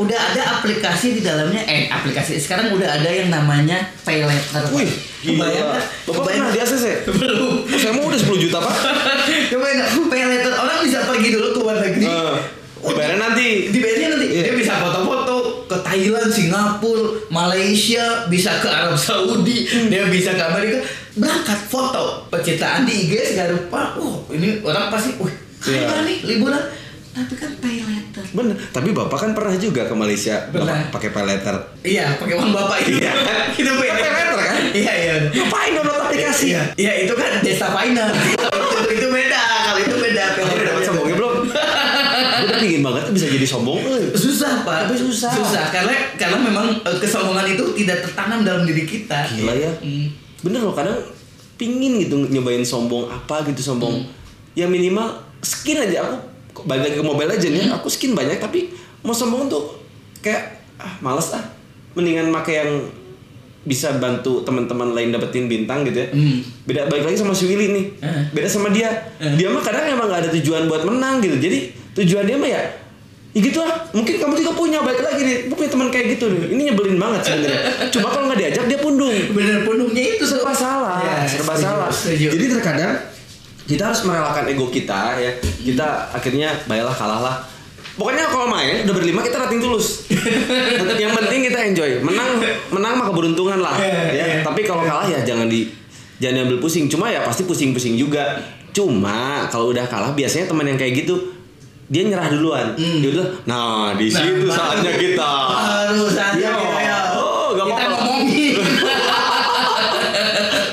udah 0.00 0.18
ada 0.32 0.42
aplikasi 0.56 1.12
di 1.12 1.22
dalamnya 1.22 1.60
eh 1.62 1.86
aplikasi 1.86 2.36
sekarang 2.36 2.72
udah 2.72 2.88
ada 2.90 3.06
yang 3.06 3.28
namanya 3.28 3.76
pay 4.00 4.20
letter. 4.20 4.64
Wih, 4.70 4.88
kebayang? 5.20 5.68
Bapak 5.68 5.84
Kebayang 6.16 6.44
pernah 6.46 6.56
di? 6.56 6.60
ACC? 6.62 6.86
belum 7.06 7.52
saya 7.70 7.92
mau 7.92 8.04
udah 8.04 8.18
10 8.18 8.40
juta 8.40 8.58
pak 8.58 8.74
kebayang 9.50 9.76
nggak? 9.78 9.90
pay 10.06 10.22
letter 10.26 10.52
orang 10.54 10.78
bisa 10.80 10.98
pergi 11.04 11.28
dulu 11.30 11.48
ke 11.50 11.58
luar 11.60 11.76
negeri 11.78 12.06
Eh, 12.06 12.36
dibayarnya 12.82 13.18
nanti 13.18 13.46
dibayarnya 13.68 14.08
nanti 14.10 14.26
Iya. 14.30 14.42
dia 14.42 14.54
bisa 14.56 14.72
foto-foto 14.74 15.36
ke 15.66 15.76
Thailand, 15.80 16.26
Singapura, 16.28 17.04
Malaysia, 17.28 18.04
bisa 18.26 18.56
ke 18.56 18.66
Arab 18.66 18.96
Saudi, 18.96 19.62
Hmm. 19.62 19.86
dia 19.86 20.08
bisa 20.08 20.32
ke 20.32 20.40
Amerika, 20.40 20.80
berangkat 21.12 21.60
foto 21.62 22.24
pencitraan 22.26 22.82
di 22.82 23.04
IG 23.04 23.12
segala 23.28 23.52
rupa. 23.52 23.94
Oh, 23.94 24.24
ini 24.28 24.58
orang 24.60 24.88
pasti, 24.88 25.14
wih, 25.14 25.30
kaya 25.58 26.02
nih 26.02 26.24
liburan. 26.24 26.58
Tapi 27.10 27.34
kan 27.34 27.52
pay 27.58 27.78
letter. 27.80 27.99
Bener 28.10 28.56
tapi 28.68 28.90
bapak 28.90 29.18
kan 29.18 29.30
pernah 29.32 29.54
juga 29.54 29.84
ke 29.84 29.92
Malaysia 29.92 30.36
Pernah. 30.46 30.88
bapak 30.88 30.92
pakai 30.92 31.08
pay 31.10 31.24
letter 31.24 31.56
Iya, 31.80 32.06
pakai 32.14 32.34
uang 32.34 32.50
bapak 32.50 32.76
itu. 32.82 32.98
Iya. 32.98 33.12
itu 33.60 33.70
pay 33.70 33.88
Pay 33.88 34.10
letter 34.10 34.36
kan? 34.36 34.62
Iya, 34.70 34.92
iya. 34.94 35.14
ngapain 35.32 35.70
download 35.72 36.02
aplikasi 36.02 36.44
Iya, 36.50 36.62
iya 36.76 36.92
itu 37.00 37.14
kan 37.14 37.40
desa 37.40 37.66
finance. 37.70 38.16
itu, 38.28 38.46
itu 38.92 39.06
beda, 39.08 39.42
kalau 39.64 39.80
itu 39.80 39.96
beda. 39.96 40.24
Kamu 40.30 40.44
udah 40.44 40.52
letter. 40.52 40.68
dapat 40.68 40.82
sombongnya 40.84 41.14
belum? 41.16 41.34
Gue 41.40 42.44
udah 42.46 42.58
pingin 42.58 42.82
banget 42.82 43.04
bisa 43.10 43.26
jadi 43.26 43.46
sombong. 43.46 43.78
Susah 44.12 44.52
pak. 44.60 44.76
Tapi 44.84 44.94
susah. 44.94 45.30
Susah 45.32 45.64
karena 45.70 45.94
karena 46.14 46.36
memang 46.38 46.66
eh, 46.80 46.96
kesombongan 46.98 47.46
itu 47.48 47.64
tidak 47.76 48.04
tertanam 48.04 48.42
dalam 48.42 48.62
diri 48.62 48.84
kita. 48.84 49.24
Gila 49.30 49.54
ya 49.54 49.72
Hmm. 49.80 50.12
Bener 50.40 50.60
loh 50.60 50.72
kadang 50.72 50.96
pingin 51.56 52.00
gitu 52.00 52.24
nyobain 52.26 52.60
sombong 52.62 53.06
apa 53.06 53.44
gitu 53.46 53.60
sombong 53.62 54.00
Hmm. 54.00 54.08
Ya 54.52 54.66
minimal 54.66 55.06
skin 55.40 55.78
aja 55.78 56.04
aku 56.04 56.16
balik 56.64 56.90
lagi 56.90 56.96
ke 56.98 57.04
mobile 57.04 57.30
legend 57.30 57.54
ya 57.54 57.64
Aku 57.76 57.86
skin 57.86 58.12
banyak 58.12 58.40
tapi 58.40 58.72
mau 59.00 59.12
sombong 59.12 59.48
tuh 59.48 59.76
kayak 60.20 60.60
ah 60.76 60.96
males 61.00 61.32
ah. 61.32 61.44
Mendingan 61.92 62.30
make 62.30 62.54
yang 62.54 62.86
bisa 63.60 63.92
bantu 64.00 64.40
teman-teman 64.40 64.96
lain 64.96 65.12
dapetin 65.12 65.44
bintang 65.44 65.84
gitu 65.84 66.00
ya. 66.00 66.08
Hmm. 66.08 66.40
beda 66.64 66.88
balik 66.88 67.12
lagi 67.12 67.20
sama 67.20 67.36
si 67.36 67.44
Willy 67.44 67.68
nih. 67.68 67.84
Eh. 68.00 68.22
beda 68.32 68.48
sama 68.48 68.72
dia. 68.72 68.88
Eh. 69.20 69.36
dia 69.36 69.52
mah 69.52 69.60
kadang 69.60 69.84
emang 69.84 70.08
gak 70.08 70.24
ada 70.24 70.30
tujuan 70.32 70.64
buat 70.64 70.88
menang 70.88 71.20
gitu. 71.20 71.36
Jadi 71.36 71.58
tujuan 71.92 72.24
dia 72.24 72.40
mah 72.40 72.48
ya 72.48 72.62
ya 73.30 73.38
gitu 73.46 73.62
lah 73.62 73.78
mungkin 73.94 74.18
kamu 74.18 74.42
juga 74.42 74.52
punya 74.56 74.78
balik 74.80 75.04
lagi 75.04 75.20
nih. 75.22 75.36
Gue 75.52 75.56
punya 75.60 75.70
teman 75.70 75.88
kayak 75.92 76.06
gitu 76.16 76.32
nih. 76.32 76.40
Ini 76.56 76.62
nyebelin 76.72 76.96
banget 76.96 77.20
sebenarnya. 77.20 77.60
Cuma 77.92 78.06
kalau 78.08 78.24
nggak 78.32 78.38
diajak 78.40 78.64
dia 78.64 78.78
pundung. 78.80 79.12
Bener 79.36 79.56
penuhnya 79.62 80.02
itu 80.02 80.24
serba 80.24 80.52
salah 80.56 80.98
Ya, 81.04 81.28
serba 81.28 81.52
setuju, 81.52 81.66
salah. 81.68 81.90
setuju. 81.92 82.26
jadi 82.32 82.44
terkadang 82.56 82.92
kita 83.70 83.86
harus 83.86 84.02
merelakan 84.02 84.44
ego 84.44 84.66
kita 84.66 85.14
ya. 85.16 85.30
Kita 85.38 86.10
akhirnya 86.10 86.52
baiklah 86.66 86.92
kalah 86.92 87.22
lah 87.22 87.36
pokoknya 87.90 88.32
kalau 88.32 88.48
main 88.48 88.80
udah 88.88 88.96
berlima 88.96 89.20
kita 89.20 89.36
rating 89.38 89.60
tulus. 89.60 90.08
Yang 91.02 91.12
penting 91.14 91.40
kita 91.44 91.58
enjoy. 91.68 91.90
Menang 92.00 92.40
menang 92.72 92.96
mah 92.96 93.06
keberuntungan 93.06 93.60
lah 93.60 93.76
Iya, 93.76 94.00
ya. 94.10 94.12
iya. 94.26 94.40
tapi 94.40 94.64
kalau 94.64 94.82
kalah 94.82 95.04
ya 95.04 95.20
jangan 95.20 95.46
di 95.46 95.68
jangan 96.16 96.48
ambil 96.48 96.58
pusing. 96.58 96.88
Cuma 96.88 97.06
ya 97.06 97.22
pasti 97.22 97.44
pusing-pusing 97.44 97.94
juga. 97.94 98.40
Cuma 98.72 99.46
kalau 99.52 99.70
udah 99.70 99.84
kalah 99.84 100.10
biasanya 100.10 100.48
teman 100.48 100.64
yang 100.64 100.74
kayak 100.74 101.04
gitu 101.04 101.38
dia 101.90 102.06
nyerah 102.06 102.30
duluan. 102.30 102.72
Hmm. 102.78 103.02
dia 103.02 103.10
udah 103.12 103.26
nah 103.44 103.92
di 103.92 104.08
situ 104.08 104.48
Nah, 104.48 104.54
saatnya 104.54 104.92
kita. 104.96 105.32
Baru 105.50 106.06
saatnya 106.08 106.40
Iya. 106.40 106.52
kita 106.56 106.80
ya. 106.80 106.98
Oh, 107.18 107.46
gak 107.52 107.66
kita 107.68 107.82
ngomongin. 107.84 108.54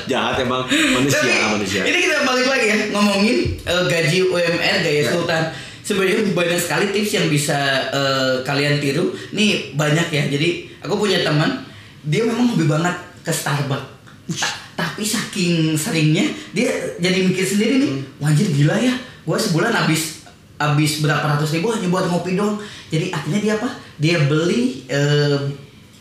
jahat 0.08 0.36
emang. 0.40 0.64
Manusia 0.70 1.50
manusia. 1.52 1.82
Ini 1.84 1.98
kita 2.00 2.16
balik 2.24 2.48
lagi 2.48 2.66
ya 2.70 2.78
ngomongin 2.98 3.38
eh, 3.60 3.84
gaji 3.86 4.18
UMR 4.26 4.76
gaya 4.80 5.00
Ya. 5.00 5.08
sultan. 5.08 5.44
Sebenarnya 5.80 6.20
banyak 6.32 6.60
sekali 6.60 6.86
tips 6.90 7.12
yang 7.14 7.28
bisa 7.28 7.56
eh, 7.88 8.34
kalian 8.42 8.78
tiru. 8.78 9.08
Nih 9.32 9.72
banyak 9.72 10.08
ya. 10.10 10.24
Jadi 10.28 10.50
aku 10.80 10.98
punya 10.98 11.22
teman, 11.22 11.64
dia 12.02 12.22
memang 12.22 12.50
hobi 12.50 12.66
banget 12.66 12.92
ke 13.22 13.30
Starbucks. 13.30 13.96
Ta- 14.36 14.56
tapi 14.76 15.02
saking 15.02 15.74
seringnya 15.74 16.26
dia 16.52 16.68
jadi 16.98 17.24
mikir 17.24 17.42
sendiri 17.42 17.80
nih, 17.80 17.92
Hmm. 17.94 18.04
wajib 18.22 18.52
gila 18.52 18.76
ya. 18.76 18.94
Gua 19.24 19.38
sebulan 19.38 19.72
habis 19.72 20.22
habis 20.58 21.00
berapa 21.00 21.22
ratus 21.24 21.54
ribu 21.54 21.70
hanya 21.70 21.88
buat 21.88 22.06
ngopi 22.06 22.34
dong. 22.34 22.58
Jadi 22.88 23.10
akhirnya 23.10 23.40
dia 23.40 23.54
apa? 23.56 23.70
Dia 23.96 24.18
beli 24.22 24.84
eh, 24.86 25.38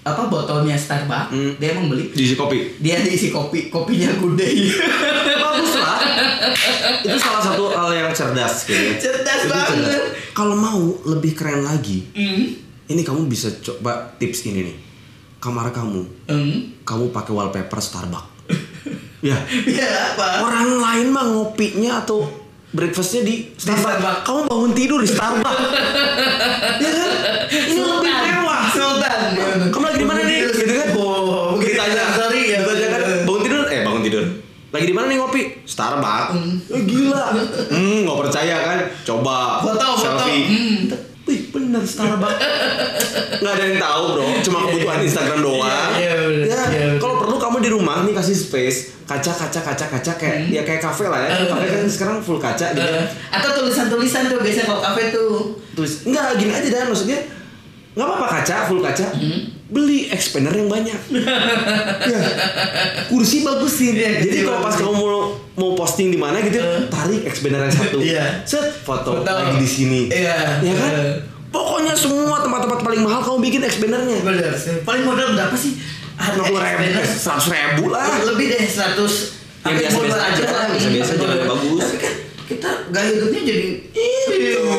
apa 0.02 0.26
botolnya 0.26 0.74
Starbucks. 0.74 1.30
Hmm. 1.30 1.52
Dia 1.56 1.72
emang 1.72 1.86
beli 1.86 2.10
diisi 2.10 2.34
kopi 2.34 2.74
dia 2.76 2.98
diisi 3.00 3.28
kopi 3.28 3.68
kopinya 3.68 4.10
gudeg 4.14 4.54
bagus 5.44 5.72
lah 5.76 5.98
itu 7.02 7.16
salah 7.16 7.42
satu 7.42 7.64
hal 7.70 7.88
yang 7.90 8.10
cerdas 8.10 8.64
kayaknya 8.64 8.94
Cerdas 8.98 9.40
Itu 9.42 9.50
banget. 9.50 10.02
kalau 10.32 10.54
mau 10.54 10.80
lebih 11.06 11.32
keren 11.32 11.62
lagi 11.62 12.06
hmm. 12.12 12.44
ini 12.86 13.00
kamu 13.00 13.26
bisa 13.26 13.50
coba 13.60 14.14
tips 14.16 14.44
ini 14.44 14.60
nih 14.64 14.76
kamar 15.38 15.70
kamu 15.70 16.02
Hmm. 16.26 16.74
kamu 16.82 17.10
pakai 17.10 17.32
wallpaper 17.32 17.78
Starbucks 17.78 18.28
ya 19.26 19.36
ya 19.64 19.88
apa 20.12 20.26
orang 20.40 20.68
lain 20.76 21.06
mah 21.08 21.24
ngopinya 21.26 22.00
atau 22.00 22.26
breakfastnya 22.68 23.22
di 23.22 23.34
Starbucks. 23.52 23.82
Starbucks. 23.88 24.20
Kamu 24.22 24.40
bangun 24.44 24.72
tidur 24.72 25.00
di 25.00 25.08
Starbucks. 25.08 25.48
ya 26.84 26.90
kan? 26.90 27.10
Ini 27.48 27.80
lebih 27.80 28.12
mewah. 28.12 28.62
Sultan 28.68 29.18
Kamu 29.72 29.84
lagi 29.86 29.96
di 29.96 30.04
mana 30.04 30.20
nih? 30.20 30.38
Gitu 30.44 30.74
kan? 30.74 30.88
oh 30.92 31.56
begitu 31.56 31.72
Ditanya, 31.72 32.04
sorry 32.12 32.40
ya 32.46 32.58
ditanya 32.60 32.88
kan, 32.92 33.00
bangun 33.24 33.40
tidur? 33.40 33.62
Eh 33.66 33.80
bangun 33.80 34.02
tidur. 34.04 34.24
Lagi 34.74 34.84
di 34.90 34.94
mana 34.94 35.06
nih 35.06 35.16
ngopi? 35.22 35.42
Starbucks. 35.62 36.34
Eh, 36.74 36.82
gila. 36.84 37.26
Hmm, 37.70 38.02
nggak 38.02 38.18
percaya 38.26 38.56
kan? 38.66 38.78
Coba. 39.06 39.62
foto 39.62 39.78
foto 39.78 39.86
selfie. 40.02 40.42
hmm. 40.46 40.78
Wih, 41.26 41.40
bener 41.50 41.82
Starbucks. 41.82 42.38
Nggak 43.42 43.52
ada 43.52 43.64
yang 43.66 43.78
tahu 43.78 44.02
bro, 44.14 44.26
cuma 44.42 44.58
kebutuhan 44.66 44.98
Instagram 45.02 45.38
doang. 45.42 45.90
Iya, 45.98 46.14
iya, 46.14 46.46
ya, 46.46 46.62
Iya, 46.70 46.86
kalau 46.98 47.18
perlu 47.18 47.36
kamu 47.38 47.56
di 47.62 47.70
rumah 47.70 48.02
nih 48.06 48.14
kasih 48.14 48.36
space 48.36 48.78
kaca 49.06 49.30
kaca 49.30 49.60
kaca 49.62 49.86
kaca 49.86 50.12
kayak 50.18 50.50
ya 50.50 50.62
kayak 50.66 50.82
kafe 50.82 51.06
lah 51.06 51.22
ya. 51.26 51.46
Kafe 51.46 51.66
kan 51.70 51.86
sekarang 51.86 52.16
full 52.18 52.38
kaca 52.42 52.74
gitu. 52.74 52.90
Atau 53.30 53.50
tulisan-tulisan 53.62 54.26
tuh 54.26 54.38
biasanya 54.42 54.66
kalau 54.66 54.82
kafe 54.82 55.02
tuh. 55.14 55.54
Terus 55.78 55.92
enggak 56.06 56.34
gini 56.38 56.52
aja 56.52 56.68
dan 56.68 56.90
maksudnya 56.90 57.18
nggak 57.94 58.06
apa-apa 58.06 58.26
kaca 58.42 58.56
full 58.66 58.82
kaca. 58.82 59.06
Hmm. 59.14 59.55
Beli 59.66 60.06
expander 60.06 60.54
yang 60.54 60.70
banyak. 60.70 61.00
ya. 62.12 62.20
Kursi 63.06 63.42
bagusin. 63.42 63.98
Iya, 63.98 64.22
Jadi 64.22 64.28
kursi 64.30 64.46
kalau 64.46 64.60
pas 64.62 64.74
kamu 64.74 64.92
mau 64.94 65.14
mau 65.56 65.70
posting 65.74 66.08
di 66.08 66.18
mana 66.18 66.38
gitu, 66.38 66.56
Eh. 66.56 66.86
tarik 66.86 67.26
expander 67.26 67.66
yang 67.66 67.74
satu. 67.74 67.98
Iya. 67.98 68.46
Set 68.46 68.62
foto, 68.78 69.18
Foto. 69.18 69.26
lagi 69.26 69.58
di 69.58 69.66
sini. 69.66 70.00
Iya. 70.06 70.62
Ya 70.62 70.74
kan? 70.76 70.92
Eh. 70.94 71.14
Pokoknya 71.50 71.94
semua 71.94 72.38
tempat-tempat 72.38 72.78
paling 72.78 73.00
mahal 73.00 73.20
kamu 73.20 73.38
bikin 73.42 73.62
expandernya. 73.64 74.22
Sih. 74.54 74.82
Paling 74.82 75.02
modal 75.02 75.34
berapa 75.34 75.56
sih? 75.56 75.74
Harga 76.14 76.42
50 76.42 76.56
ribu, 76.80 77.00
seratus 77.12 77.46
ribu 77.48 77.84
lah. 77.88 78.06
Lebih 78.24 78.46
deh 78.48 78.62
100 78.62 79.36
Yang 79.66 79.74
biasa-biasa 79.82 80.20
aja 80.22 80.44
lah, 80.46 80.64
biasa-biasa, 80.70 81.12
jangan 81.12 81.36
yang 81.36 81.50
bagus. 81.50 81.80
Tapi 81.82 81.98
kan 81.98 82.14
kita 82.46 82.70
gaya 82.88 83.10
hidupnya 83.10 83.40
jadi 83.42 83.68
Itu. 83.90 84.78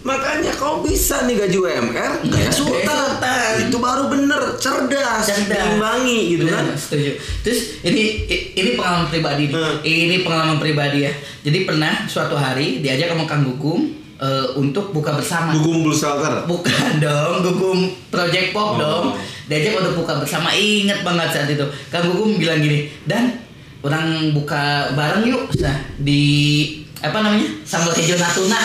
Makanya 0.00 0.56
kau 0.56 0.80
bisa 0.80 1.28
nih 1.28 1.36
gaji 1.36 1.56
UMR 1.56 2.12
gaya 2.24 2.48
sultan. 2.48 2.88
Sultan. 2.88 3.68
Itu 3.68 3.76
baru 3.76 4.08
bener, 4.08 4.56
cerdas, 4.56 5.28
Cerdas. 5.28 5.76
gitu 6.00 6.44
kan. 6.48 6.72
Setuju. 6.72 7.12
Terus 7.44 7.60
ini 7.82 8.24
ini 8.56 8.70
pengalaman 8.74 9.06
pribadi 9.06 9.48
nih. 9.48 9.60
Hmm. 9.60 9.84
Ini 9.84 10.16
pengalaman 10.24 10.56
pribadi 10.56 11.04
ya. 11.04 11.12
Jadi 11.40 11.58
pernah 11.64 12.04
suatu 12.04 12.32
hari 12.32 12.80
diajak 12.80 13.12
sama 13.12 13.28
Kang 13.28 13.44
Gugum 13.44 13.92
eh, 14.16 14.46
untuk 14.56 14.88
buka 14.90 15.20
bersama. 15.20 15.52
Gugum 15.52 15.84
Blue 15.84 15.96
Shelter. 15.96 16.48
Bukan 16.48 16.96
dong, 17.04 17.44
Gugum 17.44 17.78
Project 18.08 18.56
Pop 18.56 18.74
Oh. 18.74 18.80
dong. 18.80 19.06
Diajak 19.46 19.76
untuk 19.76 20.00
buka 20.00 20.16
bersama. 20.16 20.48
Ingat 20.50 21.04
banget 21.04 21.28
saat 21.28 21.48
itu. 21.48 21.64
Kang 21.92 22.08
Gugum 22.08 22.40
bilang 22.40 22.56
gini, 22.58 22.88
dan 23.04 23.36
orang 23.84 24.32
buka 24.32 24.92
bareng 24.96 25.28
yuk. 25.28 25.52
Nah, 25.60 25.76
di 26.00 26.24
apa 27.00 27.20
namanya? 27.20 27.48
Sambal 27.64 27.92
hijau 27.92 28.16
Natuna. 28.16 28.60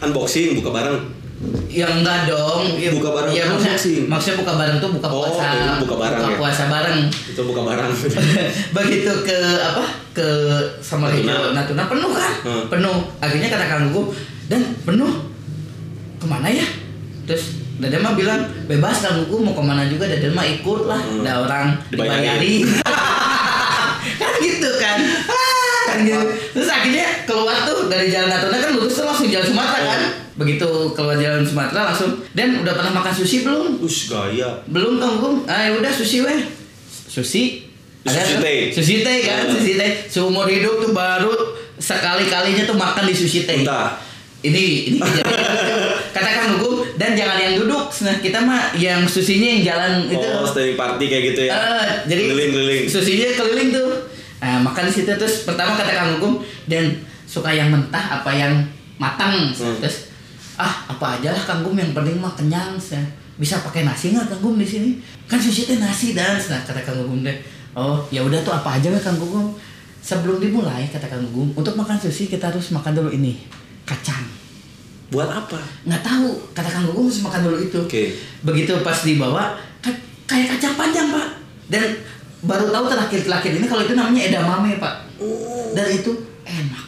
Unboxing, 0.00 0.56
buka 0.56 0.70
bareng. 0.72 0.98
Ya 1.68 1.84
enggak 1.86 2.24
dong. 2.24 2.62
Ya, 2.74 2.88
Buka 2.90 3.10
bareng 3.10 3.30
Ya, 3.30 3.44
maksudnya, 3.44 3.74
unboxing. 3.74 4.02
maksudnya 4.06 4.36
buka 4.40 4.52
bareng 4.56 4.76
tuh 4.78 4.90
buka 4.90 5.08
Oh, 5.08 5.14
puasa. 5.20 5.44
itu 5.52 5.74
buka 5.82 5.96
bareng 5.98 6.20
ya? 6.24 6.36
puasa 6.38 6.62
bareng. 6.66 6.98
Itu 7.10 7.40
buka 7.44 7.62
barang. 7.64 7.90
begitu 8.76 9.12
ke 9.22 9.38
apa 9.58 9.84
ke 10.12 10.26
sama 10.78 11.10
Natuna. 11.10 11.52
Natuna 11.52 11.82
penuh 11.84 12.10
kan 12.12 12.32
Hmm. 12.40 12.64
penuh 12.68 12.96
akhirnya 13.18 13.48
kata 13.48 13.64
Kang 13.66 13.84
Gugum 13.88 14.14
dan 14.46 14.62
penuh 14.80 15.10
ke 16.16 16.26
mana 16.26 16.46
ya 16.46 16.64
terus 17.24 17.60
Dadan 17.74 18.00
mah 18.00 18.14
bilang 18.14 18.38
bebas 18.64 19.02
Kang 19.02 19.24
Gugum 19.24 19.50
mau 19.50 19.52
ke 19.52 19.62
mana 19.62 19.82
juga 19.84 20.06
Dadan 20.06 20.32
mah 20.32 20.46
ikut 20.46 20.80
lah 20.86 21.00
Hmm. 21.00 21.20
ada 21.20 21.32
orang 21.42 21.66
Dibayarin. 21.88 22.14
dibayari 22.14 22.54
kan 24.20 24.32
gitu 24.38 24.70
kan 24.78 24.98
kan 25.94 26.02
gitu. 26.02 26.26
terus 26.58 26.66
akhirnya 26.66 27.06
keluar 27.22 27.62
tuh 27.62 27.86
dari 27.86 28.10
jalan 28.10 28.26
Natuna 28.26 28.58
kan 28.58 28.70
lurus 28.74 28.98
tuh 28.98 29.06
langsung 29.06 29.30
jalan 29.30 29.46
Sumatera 29.46 29.78
kan? 29.86 30.02
Begitu 30.34 30.68
keluar 30.98 31.14
jalan 31.14 31.46
Sumatera 31.46 31.94
langsung 31.94 32.18
dan 32.34 32.58
udah 32.66 32.74
pernah 32.74 32.92
makan 32.98 33.14
sushi 33.14 33.46
belum? 33.46 33.78
Ush, 33.78 34.10
gaya. 34.10 34.50
belum 34.66 34.98
Kang 34.98 35.22
Gugum 35.22 35.46
ah 35.46 35.70
ya 35.70 35.78
udah 35.78 35.92
sushi 35.94 36.26
weh. 36.26 36.42
Sushi? 36.90 37.70
Ada 38.04 38.20
Sushi 38.20 38.36
teh. 38.42 38.58
sushi 38.74 38.96
teh 39.06 39.16
kan? 39.22 39.46
Hmm. 39.46 39.54
sushi 39.54 39.72
teh. 39.78 39.90
Seumur 40.10 40.50
hidup 40.50 40.82
tuh 40.82 40.90
baru 40.90 41.30
sekali 41.78 42.26
kalinya 42.26 42.66
tuh 42.66 42.74
makan 42.74 43.06
di 43.06 43.14
sushi 43.14 43.46
teh. 43.46 43.62
Ini 44.44 44.64
ini 44.92 44.98
kejadian. 45.00 45.40
Kata 46.14 46.30
Kang 46.34 46.58
Gugum 46.58 46.84
dan 47.00 47.16
jangan 47.16 47.38
yang 47.40 47.54
duduk. 47.62 47.88
Nah 48.04 48.16
kita 48.20 48.38
mah 48.44 48.76
yang 48.76 49.06
sushinya 49.08 49.48
yang 49.56 49.62
jalan 49.64 49.92
itu. 50.10 50.20
Oh, 50.20 50.44
party 50.50 51.04
kayak 51.08 51.24
gitu 51.32 51.40
ya. 51.48 51.54
Eh, 51.54 51.88
jadi 52.10 52.22
keliling-keliling. 52.28 52.84
sushinya 52.90 53.28
keliling 53.38 53.70
tuh 53.72 53.88
nah, 54.54 54.70
makan 54.70 54.86
di 54.86 54.92
situ 54.94 55.10
terus 55.14 55.42
pertama 55.42 55.74
kata 55.74 55.90
Kang 55.90 56.10
Gugum 56.16 56.38
dan 56.70 56.94
suka 57.26 57.50
yang 57.50 57.74
mentah 57.74 58.22
apa 58.22 58.30
yang 58.30 58.54
matang? 58.94 59.50
Hmm. 59.50 59.74
terus 59.82 60.14
ah 60.54 60.86
apa 60.86 61.18
aja 61.18 61.34
lah 61.34 61.42
Kang 61.42 61.66
Gugum 61.66 61.82
yang 61.82 61.90
penting 61.90 62.22
mah 62.22 62.30
kenyang 62.38 62.78
saya 62.78 63.02
bisa 63.34 63.58
pakai 63.66 63.82
nasi 63.82 64.14
nggak 64.14 64.30
Kang 64.30 64.38
Gugum 64.38 64.62
di 64.62 64.68
sini? 64.68 64.90
Kan 65.26 65.42
sushi 65.42 65.66
teh 65.66 65.82
nasi 65.82 66.14
dan. 66.14 66.38
Nah 66.38 66.62
kata 66.62 66.78
Kang 66.80 66.94
Gugum 67.02 67.26
deh 67.26 67.34
oh 67.74 67.98
ya 68.08 68.22
udah 68.22 68.38
tuh 68.46 68.54
apa 68.54 68.78
aja 68.78 68.94
lah 68.94 69.02
Kang 69.02 69.18
Gugum 69.18 69.50
sebelum 69.98 70.38
dimulai 70.38 70.86
kata 70.86 71.10
Kang 71.10 71.26
Gugum 71.26 71.50
untuk 71.58 71.74
makan 71.74 71.98
sushi 71.98 72.30
kita 72.30 72.54
harus 72.54 72.70
makan 72.70 72.94
dulu 72.94 73.10
ini 73.10 73.42
kacang. 73.82 74.22
Buat 75.10 75.30
apa? 75.30 75.58
nggak 75.84 76.02
tahu 76.06 76.30
kata 76.54 76.70
Kang 76.70 76.86
harus 76.86 77.18
makan 77.20 77.40
dulu 77.50 77.58
itu. 77.58 77.78
Oke. 77.82 78.14
begitu 78.46 78.72
pas 78.86 79.02
dibawa 79.02 79.58
ka- 79.82 80.02
kayak 80.30 80.54
kacang 80.54 80.78
panjang 80.78 81.10
pak. 81.10 81.28
Dan 81.64 81.96
baru 82.44 82.68
tahu 82.68 82.84
terakhir-terakhir 82.86 83.52
ini 83.54 83.66
kalau 83.66 83.82
itu 83.82 83.94
namanya 83.94 84.22
edamame 84.24 84.76
pak 84.76 84.94
Oh. 85.14 85.70
dan 85.72 85.86
itu 85.88 86.10
enak 86.42 86.84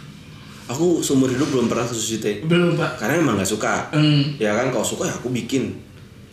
Aku 0.67 0.99
seumur 0.99 1.27
hidup 1.27 1.47
belum 1.47 1.67
pernah 1.67 1.83
ke 1.83 1.95
sushi 1.95 2.19
teh. 2.19 2.43
belum 2.43 2.75
pak 2.75 2.99
Karena 2.99 3.23
emang 3.23 3.39
nggak 3.39 3.47
suka. 3.47 3.87
Hmm. 3.89 4.35
Ya 4.35 4.51
kan 4.53 4.69
kalau 4.69 4.83
suka 4.83 5.07
ya 5.07 5.15
aku 5.15 5.31
bikin. 5.31 5.71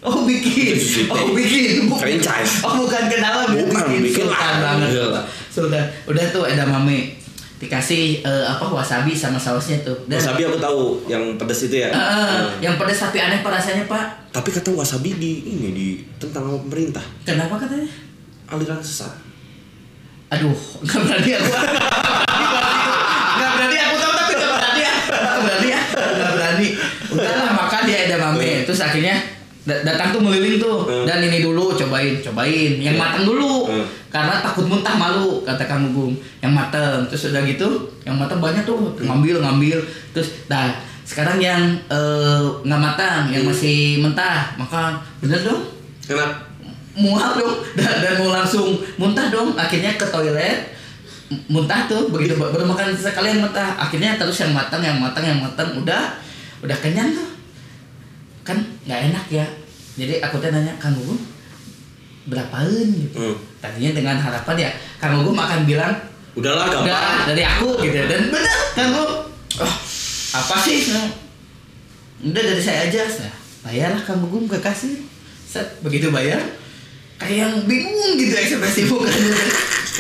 Oh 0.02 0.26
bikin, 0.26 0.74
Sushi 0.74 1.06
teh. 1.06 1.14
oh 1.14 1.30
bikin, 1.32 1.86
bukan, 1.86 2.02
Franchise. 2.02 2.60
oh 2.60 2.82
bukan 2.82 3.04
kenalan, 3.08 3.54
Bukan, 3.54 3.94
bikin 3.96 4.26
sultan 4.26 4.34
lah. 4.34 4.60
banget, 4.74 4.90
Iya. 4.92 5.22
Sultan, 5.48 5.86
udah 6.04 6.26
tuh 6.28 6.44
edamame 6.44 7.14
dikasih 7.56 8.20
eh, 8.20 8.44
apa 8.44 8.66
wasabi 8.68 9.14
sama 9.14 9.38
sausnya 9.38 9.80
tuh, 9.80 9.96
dan 10.04 10.18
Wasabi 10.18 10.44
aku 10.44 10.58
tahu 10.60 10.82
yang 11.08 11.24
pedas 11.38 11.64
itu 11.64 11.76
ya. 11.78 11.88
Eh, 11.88 11.96
Hmm. 11.96 12.50
yang 12.60 12.76
pedas 12.76 13.00
tapi 13.00 13.22
aneh 13.22 13.40
pak 13.40 13.54
rasanya 13.54 13.86
pak, 13.86 14.34
Tapi 14.34 14.50
kata 14.50 14.74
wasabi 14.74 15.14
di 15.14 15.32
ini 15.48 15.70
di 15.70 15.88
tentang 16.18 16.50
pemerintah 16.60 17.06
kenapa 17.22 17.56
katanya? 17.56 17.86
Aliran 18.54 18.80
sesat. 18.80 19.14
Aduh, 20.30 20.54
nggak 20.80 21.00
berani 21.00 21.32
aku. 21.34 21.52
Nggak 23.34 23.52
berani 23.52 23.76
aku 23.78 23.96
tahu 23.98 24.14
tapi 24.14 24.34
nggak 24.34 24.52
berani 24.52 24.80
ya. 24.80 24.94
Nggak 25.04 25.38
berani 25.40 25.68
ya. 25.68 25.82
Nggak 25.92 26.32
berani. 26.32 26.68
Udahlah 27.10 27.52
makan 27.56 27.82
dia 27.84 27.98
ada 28.06 28.16
mame. 28.20 28.52
Terus 28.64 28.80
akhirnya 28.80 29.16
da- 29.64 29.82
datang 29.84 30.10
tuh 30.12 30.22
meliling 30.22 30.58
tuh 30.58 30.78
Hmm. 30.84 31.04
dan 31.04 31.20
ini 31.20 31.40
dulu 31.40 31.74
cobain 31.74 32.20
cobain 32.20 32.74
yang 32.78 32.94
matang 32.94 33.24
dulu 33.24 33.66
Hmm. 33.66 33.86
karena 34.08 34.38
takut 34.40 34.68
muntah 34.68 34.94
malu 34.94 35.40
kata 35.42 35.64
kang 35.64 35.88
Gugum 35.88 36.12
yang 36.40 36.52
matang 36.52 37.08
terus 37.08 37.32
udah 37.32 37.42
gitu 37.42 37.66
yang 38.04 38.14
matang 38.14 38.38
banyak 38.38 38.62
tuh 38.62 38.92
ngambil 39.00 39.40
ngambil 39.40 39.80
terus 40.12 40.36
nah 40.46 40.68
sekarang 41.04 41.40
yang 41.40 41.62
eh, 41.88 42.44
nggak 42.62 42.82
matang 42.82 43.32
yang 43.32 43.44
masih 43.44 43.98
mentah 43.98 44.52
maka 44.54 45.00
bener 45.18 45.40
dong 45.42 45.64
Enak. 46.06 46.53
Mual 46.94 47.36
dong 47.36 47.56
dan, 47.74 48.00
dan 48.00 48.14
mau 48.18 48.30
langsung 48.30 48.78
muntah 48.96 49.28
dong. 49.28 49.54
Akhirnya 49.54 49.94
ke 49.94 50.06
toilet. 50.06 50.74
Muntah 51.50 51.90
tuh 51.90 52.14
begitu 52.14 52.38
ba- 52.38 52.54
baru 52.54 52.68
makan 52.68 52.94
sekali 52.94 53.34
yang 53.34 53.42
muntah. 53.42 53.74
Akhirnya 53.76 54.16
terus 54.16 54.38
yang 54.38 54.54
matang 54.54 54.80
yang 54.80 54.98
matang 54.98 55.26
yang 55.26 55.40
matang 55.42 55.74
udah 55.74 56.14
udah 56.62 56.78
kenyang 56.78 57.10
tuh. 57.12 57.30
Kan 58.44 58.62
nggak 58.86 59.10
enak 59.10 59.26
ya. 59.30 59.46
Jadi 59.94 60.18
aku 60.20 60.38
teh 60.38 60.50
nanya 60.50 60.74
kang 60.78 60.94
Gugum 60.94 61.18
berapaan 62.24 62.88
gitu? 62.88 63.20
Hmm. 63.20 63.36
tadinya 63.60 63.92
dengan 63.92 64.16
harapan 64.16 64.56
ya 64.58 64.70
kang 64.96 65.20
Gugum 65.20 65.36
akan 65.36 65.68
bilang 65.68 65.92
Udahlah 66.34 66.66
gampang. 66.66 66.88
udah 66.88 67.28
dari 67.30 67.44
aku 67.44 67.68
gitu. 67.82 67.98
Dan 68.00 68.32
benar 68.32 68.60
kang 68.74 68.90
Gugum 68.90 69.12
oh, 69.60 69.76
apa 70.34 70.56
sih? 70.62 70.88
Udah 72.24 72.42
dari 72.42 72.64
saya 72.64 72.88
aja. 72.88 73.04
Nah, 73.06 73.34
bayarlah 73.64 74.02
kang 74.02 74.24
Gugum 74.24 74.48
kekasih 74.48 75.04
set 75.44 75.78
begitu 75.82 76.10
bayar 76.10 76.42
kayak 77.16 77.38
yang 77.46 77.54
bingung 77.64 78.16
gitu 78.16 78.34
ekspresi 78.34 78.90
mukanya 78.90 79.32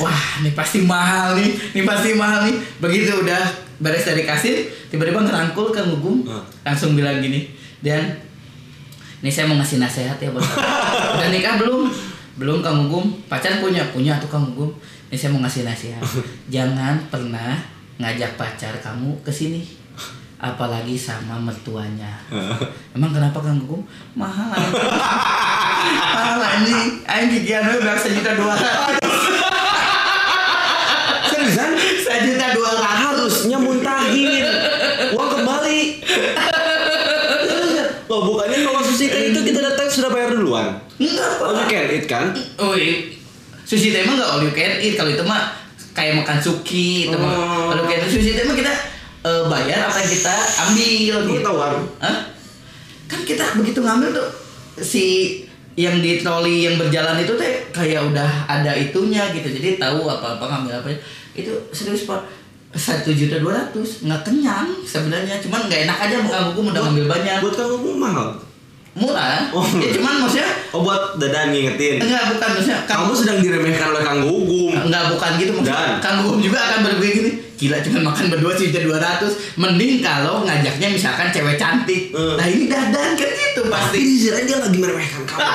wah 0.02 0.21
ini 0.41 0.52
pasti 0.52 0.82
mahal 0.82 1.38
nih 1.38 1.49
ini 1.71 1.82
pasti 1.84 2.13
mahal 2.13 2.49
nih. 2.49 2.58
Begitu 2.82 3.13
udah 3.13 3.43
beres 3.78 4.04
dari 4.04 4.23
kasir 4.23 4.56
tiba-tiba 4.89 5.21
ngerangkul 5.21 5.69
kang 5.69 5.89
Gugum 5.89 6.26
Hmm. 6.26 6.41
langsung 6.63 6.93
bilang 6.93 7.19
gini 7.19 7.49
dan 7.80 8.02
ini 9.19 9.32
saya 9.32 9.47
mau 9.47 9.56
ngasih 9.56 9.80
nasihat 9.80 10.17
ya 10.17 10.30
buat 10.30 10.43
kamu. 10.43 10.60
udah 11.15 11.30
nikah 11.32 11.56
belum? 11.58 11.82
Belum 12.36 12.58
kang 12.60 12.88
Gugum 12.88 13.13
pacar 13.26 13.60
punya? 13.60 13.86
Punya 13.89 14.17
tuh 14.17 14.28
kang 14.28 14.52
Gugum 14.52 14.73
ini 15.08 15.15
saya 15.15 15.30
mau 15.32 15.41
ngasih 15.41 15.63
nasihat. 15.63 16.02
Jangan 16.49 16.97
pernah 17.08 17.54
ngajak 18.02 18.34
pacar 18.36 18.73
kamu 18.82 19.13
ke 19.21 19.30
sini 19.30 19.62
apalagi 20.38 20.97
sama 20.97 21.39
mertuanya. 21.39 22.19
Emang 22.91 23.13
kenapa 23.13 23.39
kang 23.39 23.62
Gugum 23.62 23.86
mahal 24.13 24.58
anjing. 25.84 26.15
mahal 26.15 26.39
anjing 26.39 26.89
anjing 27.04 27.43
kian 27.43 27.63
we 27.67 27.76
berapa 27.84 28.00
sejuta 28.00 28.32
dua 28.39 28.54
ratus 28.56 29.15
Seriusan? 31.30 31.69
sejuta 31.76 32.48
dua 32.56 32.72
ratus 32.72 32.91
Harusnya 33.24 33.56
muntahin. 33.56 34.43
Uang 35.15 35.30
kembali. 35.32 35.80
Loh 38.12 38.19
bukannya 38.28 38.58
kalau 38.67 38.84
sushi 38.84 39.08
teh 39.08 39.32
itu 39.32 39.39
kita 39.48 39.60
datang 39.63 39.88
sudah 39.88 40.12
bayar 40.12 40.36
duluan. 40.36 40.76
enggak 41.00 41.39
Oh 41.39 41.56
you 41.56 41.63
pak 41.63 41.67
can 41.72 41.88
eat 41.88 42.06
kan? 42.06 42.26
Oh 42.60 42.76
iya. 42.76 43.15
Sushi 43.63 43.96
teh 43.96 44.04
mah 44.04 44.19
nggak 44.19 44.28
all 44.28 44.43
you 44.43 44.52
can 44.52 44.76
eat. 44.84 45.00
Kalau 45.00 45.08
itu 45.08 45.24
mah 45.24 45.56
kayak 45.96 46.19
makan 46.19 46.36
suki, 46.43 47.08
itu 47.08 47.15
mah. 47.15 47.32
Oh. 47.32 47.63
Kalau 47.72 47.84
kayak 47.88 48.12
sushi 48.12 48.36
teh 48.36 48.43
mah 48.43 48.56
kita 48.60 48.74
eh, 49.24 49.43
bayar 49.48 49.88
apa 49.88 49.98
yang 50.04 50.12
kita 50.12 50.36
ambil 50.67 51.15
gitu. 51.32 51.39
tahu 51.48 51.58
kan? 51.63 51.74
Hah? 52.04 52.17
kan 53.08 53.22
kita 53.30 53.46
begitu 53.62 53.80
ngambil 53.84 54.10
tuh 54.10 54.28
si 54.82 55.04
yang 55.75 55.97
di 55.97 56.17
troli 56.17 56.63
yang 56.63 56.75
berjalan 56.75 57.17
itu 57.17 57.33
teh 57.33 57.53
kayak 57.69 58.05
udah 58.05 58.29
ada 58.45 58.71
itunya 58.71 59.25
gitu 59.31 59.49
jadi 59.51 59.75
tahu 59.75 60.05
apa 60.05 60.38
apa 60.38 60.45
ngambil 60.45 60.73
apa 60.77 60.88
itu 61.33 61.49
serius 61.69 62.05
pak 62.05 62.21
satu 62.69 63.09
juta 63.09 63.38
dua 63.38 63.53
ratus 63.55 64.01
nggak 64.01 64.21
kenyang 64.23 64.69
sebenarnya 64.81 65.38
cuman 65.39 65.65
nggak 65.65 65.81
enak 65.83 65.97
aja 65.99 66.15
muka 66.19 66.39
buku 66.47 66.59
udah 66.69 66.81
ngambil 66.83 67.05
banyak 67.07 67.38
Buat 67.39 67.55
kamu 67.55 67.89
mahal. 67.95 68.29
murah 68.93 69.49
Oh. 69.49 69.65
ya 69.77 69.89
cuman 69.91 70.21
maksudnya 70.21 70.49
Oh 70.69 70.81
buat 70.81 71.17
dadan 71.17 71.49
ngingetin. 71.49 71.97
enggak 71.97 72.33
bukan 72.33 72.49
maksudnya 72.51 72.81
Kamu 72.86 73.13
sedang 73.13 73.38
diremehkan 73.39 73.89
oleh 73.89 74.01
Kang 74.01 74.21
Gugum. 74.21 74.73
Enggak 74.73 75.09
bukan 75.09 75.31
gitu 75.38 75.51
maksudnya 75.53 75.77
Dan? 75.77 75.97
Kang 75.97 76.17
Gugum 76.21 76.39
juga 76.39 76.57
akan 76.59 76.79
berpikir 76.83 77.13
gini 77.15 77.31
Gila 77.63 77.80
cuma 77.80 77.99
makan 78.06 78.28
berdua 78.28 78.52
sejuta 78.52 78.84
dua 78.84 78.99
ratus 78.99 79.56
Mending 79.56 80.04
kalau 80.04 80.43
ngajaknya 80.43 80.88
misalkan 80.89 81.28
cewek 81.30 81.56
cantik 81.56 82.12
Hmm. 82.12 82.36
Nah 82.36 82.43
ini 82.45 82.67
dadan 82.67 83.15
kan 83.15 83.30
gitu 83.30 83.62
Tapi 83.62 83.71
pasti 83.71 83.99
di 83.99 84.28
lain 84.28 84.43
dia 84.43 84.58
lagi 84.58 84.78
meremehkan 84.78 85.23
kamu. 85.23 85.47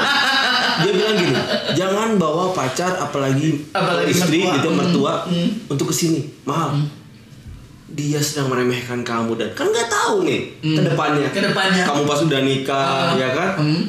dia 0.78 0.92
bilang 0.92 1.16
gini, 1.16 1.34
jangan 1.74 2.08
bawa 2.14 2.50
pacar 2.50 2.96
apalagi, 2.96 3.60
Apalagi 3.70 4.08
istri 4.08 4.40
mertua. 4.40 4.54
gitu 4.54 4.68
Hmm. 4.68 4.78
mertua 4.78 5.12
Hmm. 5.24 5.48
untuk 5.68 5.86
ke 5.86 5.94
sini 5.94 6.20
mahal. 6.44 6.80
Dia 7.88 8.16
sedang 8.18 8.48
meremehkan 8.48 9.02
kamu 9.02 9.34
dan 9.34 9.48
kan 9.52 9.66
nggak 9.66 9.88
tahu 9.88 10.22
nih 10.22 10.40
Hmm. 10.60 10.76
ke 10.76 10.82
depannya. 10.86 11.28
Ke 11.28 11.40
depannya. 11.42 11.82
Kamu 11.82 12.02
pas 12.04 12.20
udah 12.22 12.40
nikah, 12.40 12.88
Ah, 13.06 13.12
ya 13.14 13.28
kan? 13.30 13.50
hmm. 13.58 13.82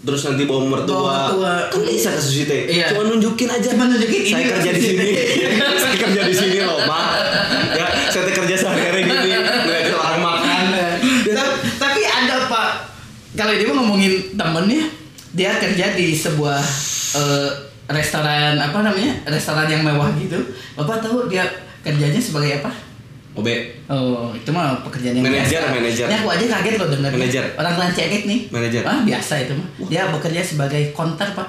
Terus 0.00 0.20
nanti 0.24 0.42
bawa 0.44 0.62
mertua, 0.66 0.96
Bawa 0.96 1.12
mertua. 1.28 1.54
kan 1.68 1.80
bisa 1.84 2.08
kasus 2.10 2.34
itu. 2.40 2.52
Iya. 2.52 2.88
Cuma 2.88 3.04
nunjukin 3.06 3.46
aja. 3.46 3.68
Cuma 3.68 3.84
nunjukin 3.84 4.20
saya 4.24 4.40
ini 4.40 4.48
kerja 4.48 4.70
di 4.72 4.80
sini. 4.80 5.04
ini. 5.04 5.60
saya 5.82 5.94
kerja 5.94 6.20
di 6.24 6.34
sini 6.34 6.58
loh, 6.60 6.80
Mak. 6.82 7.12
Ya, 7.70 7.86
saya 8.08 8.32
kerja 8.32 8.54
sehari-hari 8.56 9.02
gini, 9.04 9.30
ngeliatin 9.36 9.94
orang 9.94 10.20
makan. 10.20 10.64
Ta- 11.30 11.56
Tapi 11.78 12.00
ada 12.02 12.36
pak 12.44 12.68
Kalau 13.32 13.52
dia 13.52 13.70
mau 13.70 13.80
ngomongin 13.80 14.34
temennya 14.34 14.82
Dia 15.30 15.54
kerja 15.54 15.94
di 15.94 16.10
sebuah 16.10 16.58
eh, 17.14 17.48
Restoran 17.86 18.58
apa 18.58 18.82
namanya 18.82 19.14
Restoran 19.24 19.64
yang 19.64 19.80
mewah 19.80 20.10
gitu 20.16 20.36
Bapak 20.74 20.98
tahu 21.00 21.30
dia 21.30 21.46
kerjanya 21.80 22.18
sebagai 22.18 22.58
apa? 22.58 22.74
OB, 23.40 23.48
Oh, 23.88 24.30
itu 24.30 24.50
mah 24.50 24.78
pekerjaan 24.80 25.16
yang 25.16 25.24
Manajer, 25.24 25.58
biasa. 25.58 25.74
manajer. 25.74 26.06
Ini 26.06 26.16
aku 26.16 26.28
aja 26.30 26.44
kaget 26.46 26.74
loh 26.76 26.88
dengar. 26.88 27.10
Manajer. 27.10 27.44
Orang 27.56 27.72
kelas 27.74 27.92
cekek 27.92 28.22
nih. 28.24 28.38
Manajer. 28.48 28.82
Ah, 28.84 29.00
biasa 29.00 29.34
itu 29.40 29.52
mah. 29.56 29.68
Dia 29.88 30.02
bekerja 30.08 30.40
sebagai 30.40 30.82
konter, 30.92 31.28
Pak. 31.32 31.48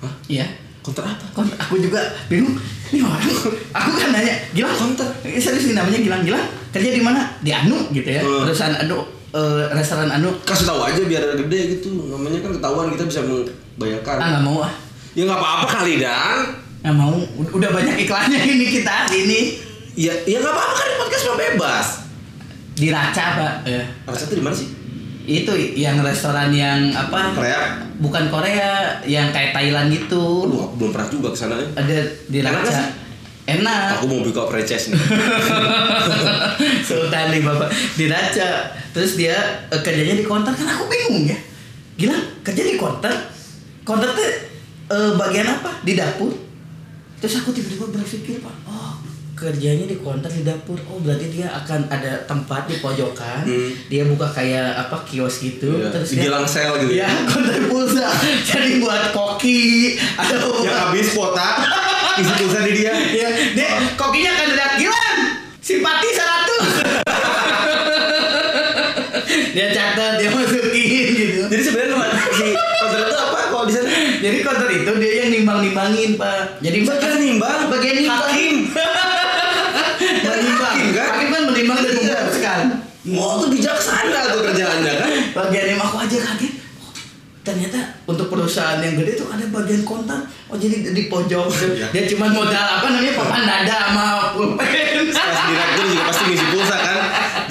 Hah? 0.00 0.14
Iya. 0.26 0.46
konter 0.80 1.00
apa? 1.00 1.24
Konter. 1.32 1.56
Aku 1.58 1.76
juga 1.76 1.96
bingung. 2.28 2.54
Ini 2.88 3.00
orang. 3.00 3.24
Aku 3.72 3.90
kan 3.94 4.08
nanya, 4.10 4.36
Gilang 4.52 4.72
konter. 4.74 5.08
Ini 5.22 5.36
serius 5.36 5.64
nih 5.66 5.74
namanya 5.74 5.96
Gilang 5.98 6.22
Gilang. 6.22 6.44
Kerja 6.70 6.90
di 6.90 7.00
mana? 7.00 7.24
Di 7.40 7.50
Anu 7.50 7.88
gitu 7.90 8.04
ya. 8.06 8.20
Hmm. 8.20 8.44
Perusahaan 8.44 8.76
Anu 8.76 9.00
eh, 9.30 9.64
restoran 9.72 10.06
Anu. 10.06 10.28
Kasih 10.44 10.64
tahu 10.64 10.80
aja 10.80 11.00
biar 11.00 11.24
gede 11.38 11.60
gitu. 11.74 11.88
Namanya 12.06 12.38
kan 12.38 12.52
ketahuan 12.52 12.92
kita 12.92 13.04
bisa 13.06 13.20
membayangkan. 13.24 14.16
Ah, 14.16 14.28
nggak 14.30 14.44
mau 14.44 14.60
ah. 14.60 14.72
Ya 15.12 15.24
nggak 15.24 15.36
apa-apa 15.36 15.66
kali 15.72 15.94
dan. 15.96 16.52
Nggak 16.84 16.94
mau. 16.94 17.16
Udah 17.50 17.70
banyak 17.72 17.96
iklannya 18.04 18.40
ini 18.44 18.66
kita 18.70 19.08
ini. 19.10 19.40
Ya, 19.94 20.10
ya 20.26 20.42
nggak 20.42 20.50
apa-apa 20.50 20.74
kan 20.74 20.86
di 20.90 20.96
podcast 20.98 21.22
mah 21.30 21.38
bebas. 21.38 21.88
Di 22.74 22.88
Raca, 22.90 23.24
Pak. 23.38 23.54
Ya. 23.62 23.82
Rasa 24.10 24.26
tuh 24.26 24.36
di 24.38 24.42
mana 24.42 24.54
sih? 24.58 24.66
Itu 25.24 25.54
yang 25.54 26.02
restoran 26.02 26.50
yang 26.50 26.90
apa? 26.90 27.30
Korea. 27.30 27.78
Bukan 28.02 28.26
Korea, 28.26 28.98
yang 29.06 29.30
kayak 29.30 29.54
Thailand 29.54 29.94
gitu. 29.94 30.50
Aduh, 30.50 30.66
aku 30.66 30.74
belum 30.82 30.90
pernah 30.90 31.08
juga 31.08 31.28
ke 31.30 31.38
sana 31.38 31.54
ya. 31.62 31.66
ada 31.78 31.98
di 32.26 32.36
Enak 32.42 32.52
Raca. 32.58 32.74
sih? 32.74 32.86
Enak. 33.44 34.02
Aku 34.02 34.04
mau 34.10 34.18
buka 34.26 34.42
franchise 34.50 34.90
nih. 34.90 34.98
Sultan 36.90 37.30
nih 37.30 37.40
bapak 37.46 37.70
di 37.94 38.10
Raca. 38.10 38.50
Terus 38.90 39.14
dia 39.14 39.38
eh, 39.70 39.78
kerjanya 39.78 40.18
di 40.18 40.26
konter 40.26 40.50
kan 40.58 40.74
aku 40.74 40.90
bingung 40.90 41.30
ya. 41.30 41.38
Gila 41.94 42.18
kerja 42.42 42.62
di 42.66 42.74
konter. 42.74 43.14
Konter 43.86 44.10
tuh 44.10 44.26
eh, 44.90 45.12
bagian 45.14 45.46
apa? 45.54 45.70
Di 45.86 45.94
dapur. 45.94 46.34
Terus 47.22 47.40
aku 47.40 47.54
tiba-tiba 47.54 47.88
berpikir 47.88 48.42
pak, 48.42 48.52
oh 48.68 49.03
kerjanya 49.44 49.84
di 49.84 50.00
konter 50.00 50.32
di 50.32 50.40
dapur. 50.40 50.80
Oh 50.88 50.96
berarti 51.04 51.28
dia 51.28 51.52
akan 51.52 51.84
ada 51.92 52.24
tempat 52.24 52.64
di 52.64 52.80
pojokan. 52.80 53.44
Hmm. 53.44 53.70
Dia 53.92 54.08
buka 54.08 54.24
kayak 54.32 54.88
apa 54.88 55.04
kios 55.04 55.44
gitu. 55.44 55.76
Iya, 55.76 55.92
Terus 55.92 56.08
di 56.16 56.24
Gilang 56.24 56.48
sel 56.48 56.72
gitu. 56.80 56.96
Ya 56.96 57.12
konter 57.30 57.68
pulsa. 57.68 58.08
Jadi 58.42 58.80
buat 58.80 59.12
koki 59.12 60.00
atau 60.16 60.64
Yang 60.64 60.78
habis 60.88 61.08
kuota, 61.12 61.50
isi 62.18 62.32
pulsa 62.40 62.58
di 62.64 62.72
dia. 62.72 62.92
Ya, 63.12 63.28
dia 63.52 63.68
kokinya 64.00 64.32
akan 64.32 64.46
teriak 64.56 64.72
Gilang, 64.80 65.20
simpati 65.60 66.08
100 66.08 67.04
Dia 69.54 69.70
catat, 69.70 70.18
dia 70.18 70.34
masukin 70.34 71.14
gitu 71.14 71.46
Jadi 71.46 71.62
sebenarnya 71.62 71.94
si 72.34 72.50
konter 72.54 73.06
itu 73.06 73.14
apa 73.14 73.38
kalau 73.54 73.66
di 73.70 73.72
sana? 73.74 73.90
Jadi 74.18 74.42
konter 74.42 74.68
itu 74.74 74.90
dia 74.98 75.12
yang 75.24 75.30
nimbang-nimbangin 75.30 76.18
pak 76.18 76.58
Jadi 76.58 76.82
Bagian 76.82 77.22
nimbang? 77.22 77.70
Bagian 77.70 77.94
nimbang 78.02 78.18
Hakim. 78.18 78.56
Menimbang 80.26 80.74
Hakim, 80.74 80.88
kan? 80.90 81.06
Hakim 81.14 81.28
kan 81.30 81.42
menimbang 81.50 81.78
dan 81.82 81.94
Oh 83.12 83.36
tuh 83.44 83.52
bijaksana 83.52 84.32
tuh 84.32 84.40
kerjaannya 84.48 84.92
kan? 84.96 85.10
Bagian 85.36 85.64
nimbang 85.76 85.88
aku 85.92 85.98
aja 86.08 86.16
kaget 86.32 86.52
Ternyata 87.44 87.76
untuk 88.08 88.32
perusahaan 88.32 88.80
yang 88.80 88.96
gede 88.96 89.20
tuh 89.20 89.28
ada 89.28 89.44
bagian 89.52 89.84
konter 89.84 90.16
Oh 90.48 90.56
jadi 90.56 90.80
di 90.96 91.12
pojok. 91.12 91.44
Iya. 91.76 91.92
Dia 91.92 92.02
cuma 92.16 92.32
modal 92.32 92.80
apa 92.80 92.88
namanya 92.88 93.12
papan 93.20 93.42
dada 93.44 93.76
sama 93.92 94.04
pulpen 94.32 95.12
Pas 95.12 95.40
direktur 95.44 95.84
juga 95.92 96.02
pasti 96.08 96.22
ngisi 96.32 96.46
pulsa 96.48 96.76
kan? 96.80 96.98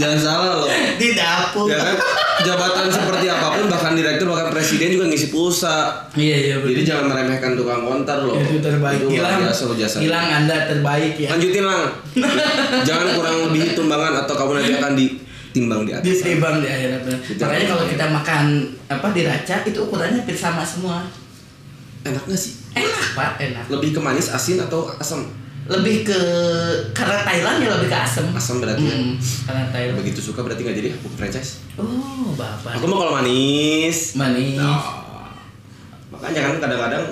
Jangan 0.01 0.17
salah 0.17 0.53
loh. 0.65 0.69
Di 0.97 1.13
dapur 1.13 1.69
Ya 1.69 1.77
kan? 1.77 1.95
Jabatan 2.41 2.89
seperti 2.89 3.25
apa 3.29 3.47
pun 3.53 3.69
bahkan 3.69 3.93
direktur 3.93 4.25
bahkan 4.33 4.49
presiden 4.49 4.89
juga 4.89 5.05
ngisi 5.05 5.29
pulsa. 5.29 6.09
Iya 6.17 6.37
iya 6.41 6.55
Jadi 6.57 6.81
jangan 6.81 7.13
meremehkan 7.13 7.53
tukang 7.53 7.85
konter 7.85 8.17
loh. 8.25 8.33
Itu 8.33 8.57
terbaik. 8.57 9.05
Itu 9.05 9.13
Hilang, 9.13 9.45
biasa 9.45 9.63
jasa. 9.77 9.97
hilang 10.01 10.25
Anda 10.41 10.73
terbaik 10.73 11.13
ya. 11.21 11.29
Lanjutin 11.37 11.61
lang. 11.69 11.81
jangan 12.89 13.07
kurang 13.13 13.35
lebih 13.45 13.77
tumbangan 13.77 14.25
atau 14.25 14.33
kamu 14.33 14.51
nanti 14.57 14.73
akan 14.81 14.93
ditimbang 15.53 15.85
di 15.85 15.93
atas. 15.93 16.05
Ditimbang 16.09 16.65
di 16.65 16.67
akhirat. 16.67 17.01
Makanya 17.37 17.65
kalau 17.69 17.85
kita 17.85 18.05
makan 18.09 18.43
apa 18.89 19.07
di 19.13 19.21
raca 19.21 19.55
itu 19.61 19.79
ukurannya 19.85 20.25
hampir 20.25 20.33
sama 20.33 20.65
semua. 20.65 21.05
Enak 22.01 22.25
gak 22.25 22.35
sih? 22.41 22.57
Enak 22.73 23.07
pak, 23.13 23.31
enak. 23.37 23.65
Lebih 23.69 23.93
ke 23.93 23.99
manis, 24.01 24.33
asin 24.33 24.57
atau 24.57 24.89
asam? 24.97 25.29
Lebih 25.69 26.03
ke 26.03 26.19
karena 26.91 27.23
Thailand 27.23 27.61
ya 27.61 27.69
lebih 27.77 27.87
ke 27.87 27.97
asam. 28.01 28.25
Asam 28.33 28.59
berarti. 28.59 28.81
ya? 28.81 28.97
Hmm, 28.97 29.13
karena 29.45 29.63
Thailand. 29.69 29.97
Begitu 30.01 30.19
suka 30.19 30.41
berarti 30.41 30.65
nggak 30.65 30.77
jadi 30.81 30.89
aku 30.97 31.07
franchise. 31.15 31.61
Oh 31.77 32.33
bapak. 32.33 32.81
Aku 32.81 32.89
mau 32.89 33.05
kalau 33.05 33.13
manis. 33.21 34.17
Manis. 34.17 34.57
Nah, 34.57 34.81
makanya 36.09 36.41
kan 36.49 36.55
kadang-kadang 36.59 37.05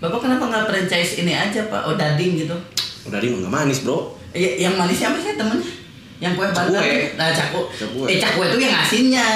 Bapak 0.00 0.24
kenapa 0.24 0.48
nggak 0.48 0.64
franchise 0.64 1.20
ini 1.20 1.36
aja 1.36 1.68
pak? 1.68 1.84
Oh 1.84 1.92
dading 1.98 2.46
gitu. 2.46 2.56
dia 3.10 3.20
nggak 3.20 3.52
manis 3.52 3.84
bro. 3.84 4.16
Eh, 4.32 4.62
yang 4.64 4.78
manis 4.80 4.96
siapa 4.96 5.20
sih 5.20 5.36
temennya? 5.36 5.79
Yang 6.20 6.32
kue 6.36 6.46
bandar? 6.46 6.78
Cakwe. 6.78 7.16
Nah 7.16 7.28
cakwe. 7.32 7.60
Cakwe. 7.74 8.04
Eh 8.06 8.16
cakwe 8.18 8.44
itu 8.46 8.58
yang 8.60 8.76
asinnya. 8.76 9.28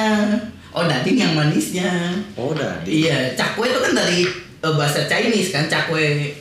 Oh 0.71 0.85
dading 0.85 1.17
yang 1.17 1.33
manisnya. 1.33 1.91
Oh 2.35 2.53
dia. 2.53 2.77
Iya, 2.85 3.17
cakwe 3.33 3.65
itu 3.67 3.81
kan 3.81 3.93
dari 3.93 4.21
eh, 4.61 4.73
bahasa 4.75 5.05
Chinese 5.05 5.49
kan 5.49 5.65
cakwe. 5.65 6.35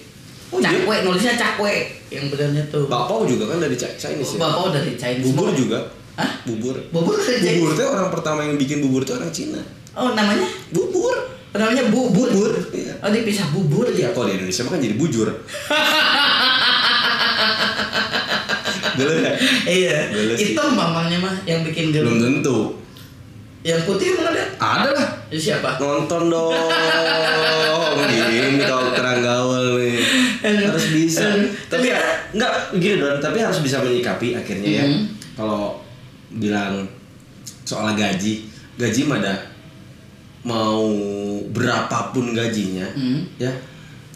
Oh, 0.50 0.58
iya? 0.58 0.70
cakwe 0.70 0.96
nulisnya 1.02 1.34
cakwe 1.34 1.74
yang 2.10 2.28
benernya 2.28 2.62
tuh. 2.68 2.86
Bakpao 2.86 3.24
juga 3.24 3.48
kan 3.48 3.58
dari 3.58 3.74
Chi- 3.74 3.96
Chinese 3.96 4.36
ya. 4.36 4.40
Bapak 4.40 4.70
dari 4.74 4.94
Chinese. 4.94 5.26
Bubur 5.26 5.50
Semua. 5.50 5.58
juga. 5.58 5.80
Hah? 6.14 6.32
Bubur. 6.44 6.76
Bubur 6.92 7.16
dari 7.16 7.40
Chinese. 7.40 7.58
Bubur 7.58 7.72
tuh 7.74 7.88
orang 7.90 8.10
pertama 8.12 8.40
yang 8.44 8.58
bikin 8.58 8.78
bubur 8.82 9.02
tuh 9.02 9.16
orang 9.16 9.32
Cina. 9.32 9.62
Oh 9.94 10.12
namanya? 10.12 10.46
Bubur. 10.70 11.16
Namanya 11.54 11.86
bubur. 11.88 12.26
Bubur, 12.28 12.54
iya. 12.74 12.98
Oh 13.00 13.10
dipisah 13.10 13.46
bubur 13.50 13.86
Iya, 13.86 14.10
ya. 14.10 14.10
kalau 14.10 14.26
di 14.26 14.34
Indonesia 14.36 14.66
mah 14.66 14.72
kan 14.74 14.82
jadi 14.82 14.96
bujur. 14.98 15.28
Belum 18.96 19.18
ya? 19.20 19.34
Iya. 19.66 19.98
Sih. 20.36 20.54
Hitam 20.54 20.74
bambangnya 20.74 21.20
mah 21.20 21.36
yang 21.44 21.62
bikin 21.62 21.90
Belum 21.90 22.16
gelu. 22.16 22.24
tentu. 22.24 22.60
Yang 23.64 23.82
putih 23.88 24.06
emang 24.12 24.28
ada? 24.30 24.44
Ada 24.60 24.90
lah. 24.92 25.08
Itu 25.30 25.40
siapa? 25.42 25.80
Nonton 25.80 26.28
dong. 26.28 26.52
Gini 28.12 28.60
kalau 28.60 28.92
terang 28.92 29.20
gaul 29.20 29.80
nih. 29.80 30.04
Harus 30.68 30.88
bisa. 30.92 31.24
Tapi 31.68 31.88
ya, 31.88 32.00
enggak 32.30 32.52
gini 32.76 33.00
dong, 33.00 33.18
tapi 33.18 33.40
harus 33.40 33.60
bisa 33.60 33.80
menyikapi 33.80 34.36
akhirnya 34.36 34.70
ya. 34.74 34.86
Mhm. 34.86 35.04
Kalau 35.34 35.80
bilang 36.30 36.84
soal 37.64 37.94
gaji, 37.94 38.44
gaji 38.76 39.02
mah 39.06 39.18
ada 39.18 39.36
mau 40.44 40.84
berapapun 41.48 42.36
gajinya, 42.36 42.84
Hmm. 42.92 43.24
ya. 43.40 43.52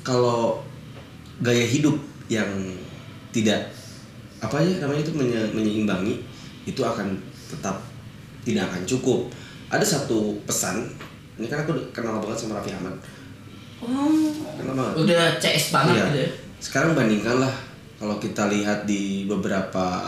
Kalau 0.04 0.60
gaya 1.40 1.63
hidup 1.63 1.96
yang 2.28 2.50
tidak 3.32 3.72
apa 4.38 4.58
ya 4.60 4.78
namanya 4.78 5.02
itu 5.02 5.13
menye- 5.13 5.52
menyeimbangi 5.52 6.13
itu 6.63 6.82
akan 6.82 7.15
tetap 7.47 7.80
tidak 8.43 8.67
akan 8.67 8.82
cukup. 8.84 9.28
Ada 9.67 9.84
satu 9.84 10.36
pesan, 10.43 10.88
ini 11.36 11.45
kan 11.45 11.62
aku 11.62 11.76
kenal 11.91 12.19
banget 12.19 12.38
sama 12.39 12.56
Raffi 12.58 12.71
Ahmad. 12.71 12.95
Oh. 13.78 14.08
Kenal 14.56 14.73
banget. 14.73 14.93
Udah 15.04 15.23
CS 15.38 15.65
banget 15.69 15.95
Iya. 15.95 16.06
gitu 16.08 16.19
ya. 16.23 16.30
Sekarang 16.58 16.91
bandingkanlah 16.93 17.52
kalau 17.97 18.17
kita 18.17 18.47
lihat 18.47 18.86
di 18.86 19.26
beberapa 19.26 20.08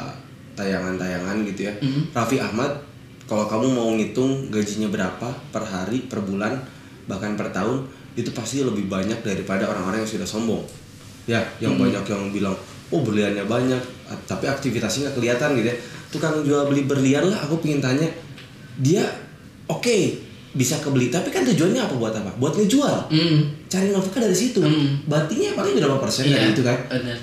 tayangan-tayangan 0.54 1.38
gitu 1.46 1.68
ya. 1.68 1.74
Mhm. 1.80 2.12
Raffi 2.12 2.38
Ahmad 2.38 2.72
kalau 3.24 3.46
kamu 3.46 3.68
mau 3.70 3.90
ngitung 3.94 4.50
gajinya 4.50 4.90
berapa 4.90 5.30
per 5.54 5.62
hari 5.62 6.10
per 6.10 6.20
bulan 6.20 6.58
bahkan 7.06 7.34
per 7.34 7.50
tahun 7.50 7.86
itu 8.14 8.30
pasti 8.32 8.62
lebih 8.62 8.86
banyak 8.86 9.22
daripada 9.22 9.64
orang-orang 9.64 10.02
yang 10.02 10.10
sudah 10.10 10.26
sombong 10.26 10.66
ya 11.26 11.38
yang 11.58 11.78
banyak 11.78 12.02
yang 12.04 12.34
bilang 12.34 12.58
oh 12.90 13.02
berliannya 13.02 13.46
banyak 13.46 13.80
tapi 14.26 14.46
aktivitasnya 14.46 15.02
nggak 15.06 15.16
kelihatan 15.16 15.50
gitu 15.54 15.68
ya 15.68 15.76
tukang 16.10 16.42
jual 16.42 16.66
beli 16.66 16.84
berlian 16.84 17.24
lah 17.24 17.40
aku 17.40 17.58
pingin 17.58 17.78
tanya 17.80 18.10
dia 18.76 19.06
oke 19.66 19.98
bisa 20.50 20.78
kebeli 20.78 21.08
tapi 21.08 21.30
kan 21.30 21.46
tujuannya 21.46 21.78
apa 21.80 21.94
buat 21.94 22.10
apa 22.12 22.32
buat 22.36 22.54
ngejual 22.54 23.06
Mm. 23.08 23.70
cari 23.70 23.90
nafkah 23.90 24.18
dari 24.20 24.34
situ 24.34 24.58
Mm. 24.58 25.06
batinnya 25.06 25.54
paling 25.54 25.78
berapa 25.78 25.98
persen 26.00 26.26
Iya, 26.26 26.36
dari 26.36 26.50
itu 26.50 26.62
kan. 26.62 26.78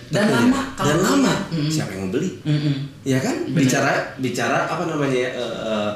Dan 0.08 0.26
lama, 0.30 0.60
kalau 0.72 0.86
dan 0.88 0.98
lama. 1.02 1.34
Mm. 1.50 1.66
siapa 1.66 1.90
yang 1.90 2.06
mau 2.06 2.12
beli 2.12 2.30
Mm-mm. 2.40 2.74
ya 3.02 3.18
kan 3.18 3.34
Benar. 3.44 3.58
bicara 3.58 3.90
bicara 4.16 4.58
apa 4.64 4.86
namanya 4.86 5.18
ya, 5.18 5.30
eh, 5.32 5.54
eh, 5.60 5.90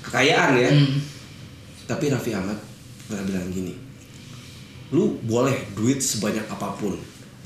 kekayaan 0.00 0.50
ya 0.56 0.70
Mm. 0.72 0.88
tapi 1.84 2.04
Raffi 2.08 2.32
Ahmad 2.32 2.56
pernah 3.04 3.24
bilang 3.24 3.52
gini 3.52 3.76
lu 4.88 5.20
boleh 5.22 5.68
duit 5.72 5.98
sebanyak 5.98 6.44
apa 6.46 6.72
pun 6.74 6.96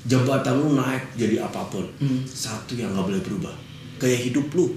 jabatan 0.06 0.54
lu 0.56 0.74
naik 0.74 1.02
jadi 1.14 1.42
apa 1.42 1.66
pun. 1.66 1.84
Hmm. 1.98 2.22
satu 2.24 2.72
yang 2.72 2.90
nggak 2.90 3.06
boleh 3.06 3.22
berubah. 3.22 3.54
Gaya 3.96 4.16
hidup 4.16 4.46
lu. 4.52 4.76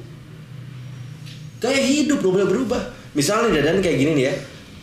Gaya 1.59 1.75
hidup 1.77 2.19
gak 2.19 2.33
boleh 2.33 2.47
berubah. 2.47 2.81
Misalnya 3.11 3.59
dadan 3.59 3.83
kayak 3.83 3.97
gini 3.97 4.11
nih 4.15 4.25
ya. 4.25 4.33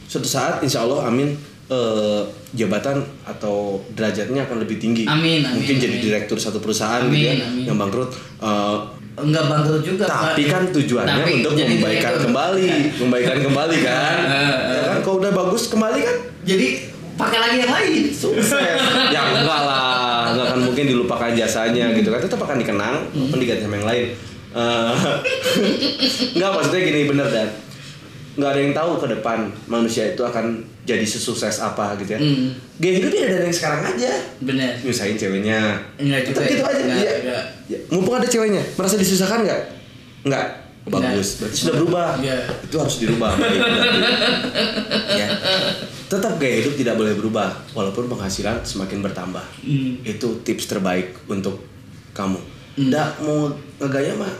Suatu 0.04 0.28
saat 0.28 0.60
insya 0.60 0.84
Allah 0.84 1.08
amin 1.08 1.32
eh, 1.66 2.20
jabatan 2.52 3.00
atau 3.24 3.80
derajatnya 3.90 4.44
akan 4.44 4.60
lebih 4.60 4.76
tinggi. 4.76 5.02
Amin, 5.02 5.40
amin, 5.40 5.56
mungkin 5.56 5.76
jadi 5.76 5.96
amin. 5.96 6.04
direktur 6.04 6.36
satu 6.36 6.60
perusahaan 6.60 7.00
Amin, 7.02 7.16
gitu 7.16 7.26
ya 7.26 7.34
amin. 7.42 7.64
yang 7.64 7.76
bangkrut. 7.76 8.10
Eh, 8.38 8.76
Enggak 9.16 9.48
bangkrut 9.48 9.80
juga 9.80 10.04
tapi 10.04 10.44
kan 10.44 10.68
tujuannya 10.68 11.24
Tapi 11.24 11.32
untuk 11.40 11.56
jadi 11.56 11.72
membaikan 11.72 12.12
direktur. 12.12 12.24
kembali 12.28 12.68
membaikan 13.00 13.36
kembali 13.40 13.76
kan. 13.80 14.16
Eh, 14.36 14.52
ya 14.68 14.80
kan? 14.84 14.98
kalau 15.00 15.16
udah 15.18 15.32
bagus 15.32 15.72
kembali 15.72 15.98
kan? 16.04 16.16
Jadi 16.44 16.66
pakai 17.16 17.38
lagi 17.38 17.56
yang 17.58 17.72
lain. 17.72 18.02
Sukses. 18.08 18.52
Ya 19.08 19.20
enggak 19.26 19.60
lah. 19.62 20.30
Enggak 20.30 20.46
akan 20.48 20.60
mungkin 20.64 20.84
dilupakan 20.86 21.30
jasanya 21.32 21.90
gitu 21.92 22.08
kan. 22.08 22.20
Tetap 22.20 22.38
akan 22.38 22.56
dikenang 22.56 22.96
Hmm. 23.10 23.32
diganti 23.32 23.62
sama 23.62 23.76
yang 23.76 23.88
lain. 23.88 24.06
Eh, 24.52 24.92
enggak 26.34 26.50
maksudnya 26.50 26.80
gini 26.82 27.00
bener 27.04 27.28
dan 27.28 27.48
nggak 28.36 28.50
ada 28.50 28.60
yang 28.62 28.74
tahu 28.74 28.90
ke 28.98 29.06
depan 29.10 29.38
manusia 29.64 30.04
itu 30.06 30.20
akan 30.20 30.60
jadi 30.82 31.02
sesukses 31.02 31.56
apa 31.58 31.96
gitu 31.96 32.14
ya. 32.14 32.20
Hmm. 32.20 32.52
gaya 32.76 32.92
hidupnya 32.94 33.20
ada 33.22 33.32
dari 33.34 33.44
yang 33.44 33.56
sekarang 33.56 33.80
aja. 33.86 34.12
Bener. 34.38 34.72
Nyusahin 34.78 35.16
ceweknya. 35.16 35.60
Enggak 35.96 36.20
juga 36.22 36.38
Tetap 36.38 36.50
gitu 36.50 36.62
ya. 36.62 36.68
aja. 36.68 36.82
Enggak, 36.82 37.00
ya. 37.02 37.14
enggak. 37.18 37.44
Ya, 37.66 37.78
mumpung 37.90 38.14
ada 38.14 38.26
ceweknya. 38.26 38.62
Merasa 38.74 38.96
disusahkan 38.96 39.40
nggak 39.42 39.60
nggak 40.22 40.44
Enggak. 40.86 41.00
bagus. 41.10 41.28
Berarti 41.36 41.56
sudah 41.58 41.74
berubah. 41.76 42.08
Iya. 42.18 42.36
itu 42.62 42.76
harus 42.76 42.96
dirubah. 42.98 43.32
Ya 45.16 45.28
tetap 46.06 46.38
gaya 46.38 46.62
hidup 46.62 46.74
tidak 46.74 46.94
boleh 46.94 47.14
berubah 47.14 47.50
walaupun 47.74 48.06
penghasilan 48.06 48.62
semakin 48.62 49.02
bertambah. 49.02 49.42
Hmm. 49.62 49.98
itu 50.02 50.28
tips 50.42 50.70
terbaik 50.70 51.14
untuk 51.26 51.58
kamu. 52.14 52.38
Hmm. 52.38 52.88
nggak 52.88 53.08
mau 53.24 53.50
ngegaya 53.82 54.12
mah 54.14 54.30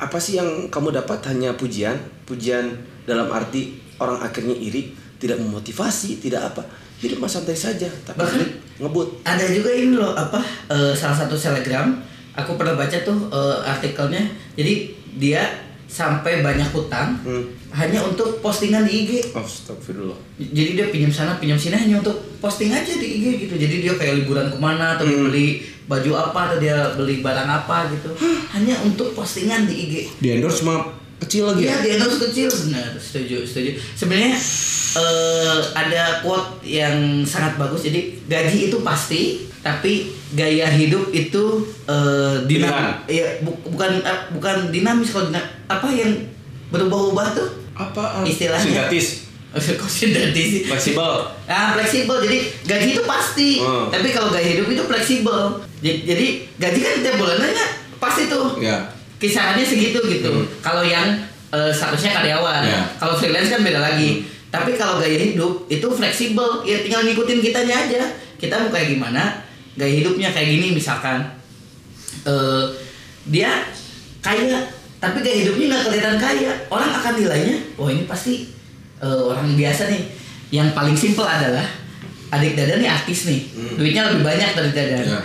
apa 0.00 0.16
sih 0.16 0.40
yang 0.40 0.70
kamu 0.72 0.96
dapat? 0.96 1.20
Hanya 1.28 1.52
pujian. 1.54 1.92
Pujian 2.24 2.72
dalam 3.04 3.28
arti 3.28 3.76
orang 4.00 4.16
akhirnya 4.18 4.54
iri 4.54 4.96
tidak 5.20 5.36
memotivasi 5.36 6.18
tidak 6.18 6.54
apa. 6.54 6.64
Hidup 7.00 7.20
mah 7.20 7.28
santai 7.28 7.56
saja 7.56 7.88
tapi 8.04 8.20
Bahkan- 8.20 8.80
ngebut. 8.80 9.08
ada 9.24 9.44
juga 9.44 9.68
ini 9.72 9.92
loh 9.96 10.16
apa 10.16 10.40
eh, 10.72 10.92
salah 10.96 11.16
satu 11.16 11.36
selebgram 11.36 12.00
aku 12.32 12.56
pernah 12.56 12.72
baca 12.76 12.96
tuh 13.04 13.28
eh, 13.28 13.58
artikelnya. 13.60 14.24
Jadi 14.56 14.74
dia 15.20 15.44
sampai 15.90 16.38
banyak 16.40 16.70
hutang 16.70 17.18
Hmm. 17.20 17.50
hanya 17.70 17.98
untuk 18.00 18.38
postingan 18.38 18.86
di 18.86 18.92
IG 19.02 19.10
Astagfirullah 19.34 20.14
jadi 20.38 20.70
dia 20.72 20.86
pinjam 20.88 21.10
sana 21.10 21.34
pinjam 21.36 21.58
sini 21.58 21.74
hanya 21.76 21.98
untuk 21.98 22.14
posting 22.38 22.70
aja 22.70 22.94
di 22.94 23.06
IG 23.18 23.26
gitu 23.42 23.54
jadi 23.56 23.74
dia 23.80 23.92
kayak 23.94 24.22
liburan 24.22 24.46
ke 24.46 24.56
mana 24.56 24.94
atau 24.94 25.02
Hmm. 25.02 25.26
beli 25.26 25.60
baju 25.84 26.10
apa 26.14 26.40
atau 26.46 26.56
dia 26.56 26.94
beli 26.94 27.18
barang 27.18 27.50
apa 27.50 27.90
gitu 27.90 28.14
hanya 28.48 28.78
untuk 28.80 29.10
postingan 29.12 29.66
di 29.66 29.74
IG 29.74 29.94
di 30.16 30.28
endorse 30.30 30.62
cuma 30.62 30.94
kecil 31.18 31.50
lagi 31.50 31.66
Iya, 31.66 31.68
ya 31.68 31.76
di 31.76 31.88
endorse 31.92 32.18
kecil 32.24 32.48
benar, 32.48 32.94
setuju, 32.96 33.44
setuju. 33.44 33.70
Sebenarnya 33.92 34.38
eh, 34.96 35.58
ada 35.74 36.02
quote 36.20 36.64
yang 36.64 36.96
sangat 37.22 37.54
bagus. 37.54 37.84
Jadi 37.84 38.24
gaji 38.24 38.72
itu 38.72 38.80
pasti, 38.80 39.49
tapi 39.60 40.08
gaya 40.32 40.64
hidup 40.66 41.10
itu 41.10 41.44
eh, 41.84 42.34
dinam, 42.44 42.96
iya, 43.06 43.38
bu- 43.40 43.60
bukan 43.66 44.00
eh, 44.00 44.18
bukan 44.30 44.56
dinamis 44.68 45.10
kalau 45.10 45.28
dina- 45.28 45.44
apa 45.66 45.84
yang 45.88 46.16
berubah-ubah 46.68 47.26
tuh 47.30 47.48
apa 47.72 48.22
Istilahnya. 48.22 48.88
sintetis 48.88 49.28
kok 49.76 49.84
sintetis 49.84 50.64
fleksibel 50.64 51.26
Ah, 51.44 51.74
fleksibel. 51.74 52.16
Jadi 52.20 52.38
gaji 52.64 52.88
itu 52.94 53.02
pasti, 53.04 53.50
Hmm. 53.58 53.90
tapi 53.90 54.08
kalau 54.10 54.30
gaya 54.30 54.46
hidup 54.48 54.66
itu 54.66 54.80
fleksibel. 54.80 55.58
Jadi, 55.80 55.98
jadi 56.04 56.26
gaji 56.56 56.78
kan 56.78 56.94
tiap 57.00 57.16
bulannya 57.16 57.50
pasti 57.98 58.22
tuh 58.26 58.56
ya 58.56 58.78
kisarannya 59.16 59.60
segitu 59.62 59.98
gitu. 60.02 60.30
Hmm. 60.30 60.46
Kalau 60.60 60.80
yang 60.80 61.18
eh, 61.50 61.68
statusnya 61.68 62.14
karyawan, 62.14 62.62
Ya. 62.62 62.80
kalau 62.94 63.12
freelance 63.12 63.50
kan 63.50 63.60
beda 63.60 63.82
lagi. 63.82 64.22
Tapi 64.48 64.74
kalau 64.74 64.96
gaya 64.96 65.14
hidup 65.16 65.66
itu 65.66 65.86
fleksibel, 65.88 66.62
ya 66.62 66.78
tinggal 66.80 67.02
ngikutin 67.02 67.38
kitanya 67.40 67.74
aja. 67.80 68.02
Kita 68.34 68.54
mau 68.56 68.66
kayak 68.68 68.94
gimana, 68.94 69.42
gaya 69.74 69.92
hidupnya 69.96 70.28
kayak 70.30 70.48
gini 70.50 70.68
misalkan. 70.72 71.22
eh 72.20 72.64
dia 73.24 73.62
kaya, 74.18 74.58
tapi 74.98 75.20
gaya 75.20 75.46
hidupnya 75.46 75.66
nggak 75.68 75.84
kelihatan 75.86 76.16
kaya. 76.16 76.52
Orang 76.66 76.90
akan 76.90 77.12
nilainya, 77.16 77.56
wah 77.74 77.88
ini 77.88 78.04
pasti 78.04 78.50
eh, 78.98 79.22
orang 79.22 79.54
biasa 79.54 79.88
nih. 79.88 80.02
Yang 80.50 80.68
paling 80.74 80.96
simpel 80.96 81.22
adalah 81.22 81.62
adik 82.30 82.54
Dadan 82.54 82.78
nih 82.78 82.90
artis 82.90 83.24
nih, 83.24 83.40
Hmm. 83.50 83.74
duitnya 83.76 84.02
lebih 84.06 84.22
banyak 84.22 84.50
dari 84.52 84.70
Dadan. 84.70 85.04
Ya. 85.08 85.20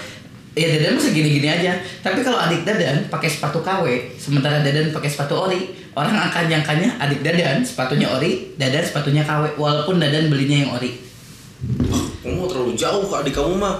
Ya 0.56 0.68
Dadan 0.72 0.96
masih 0.96 1.12
gini-gini 1.12 1.46
aja. 1.46 1.74
Tapi 2.00 2.22
kalau 2.22 2.38
adik 2.38 2.64
Dadan 2.64 3.10
pakai 3.10 3.28
sepatu 3.28 3.60
KW, 3.60 3.86
sementara 4.16 4.62
Dadan 4.62 4.90
pakai 4.90 5.10
sepatu 5.10 5.36
ori, 5.36 5.60
orang 5.92 6.16
akan 6.24 6.44
nyangkanya 6.48 6.96
adik 6.98 7.20
Dadan 7.22 7.60
sepatunya 7.60 8.08
ori, 8.08 8.54
Dadan 8.56 8.82
sepatunya 8.82 9.22
KW, 9.22 9.54
walaupun 9.56 9.98
Dadan 9.98 10.30
belinya 10.30 10.58
yang 10.62 10.72
ori. 10.72 10.92
kamu 12.22 12.36
mau 12.36 12.46
terlalu 12.46 12.74
jauh 12.74 13.04
ke 13.04 13.16
adik 13.16 13.34
kamu 13.34 13.58
mah 13.58 13.76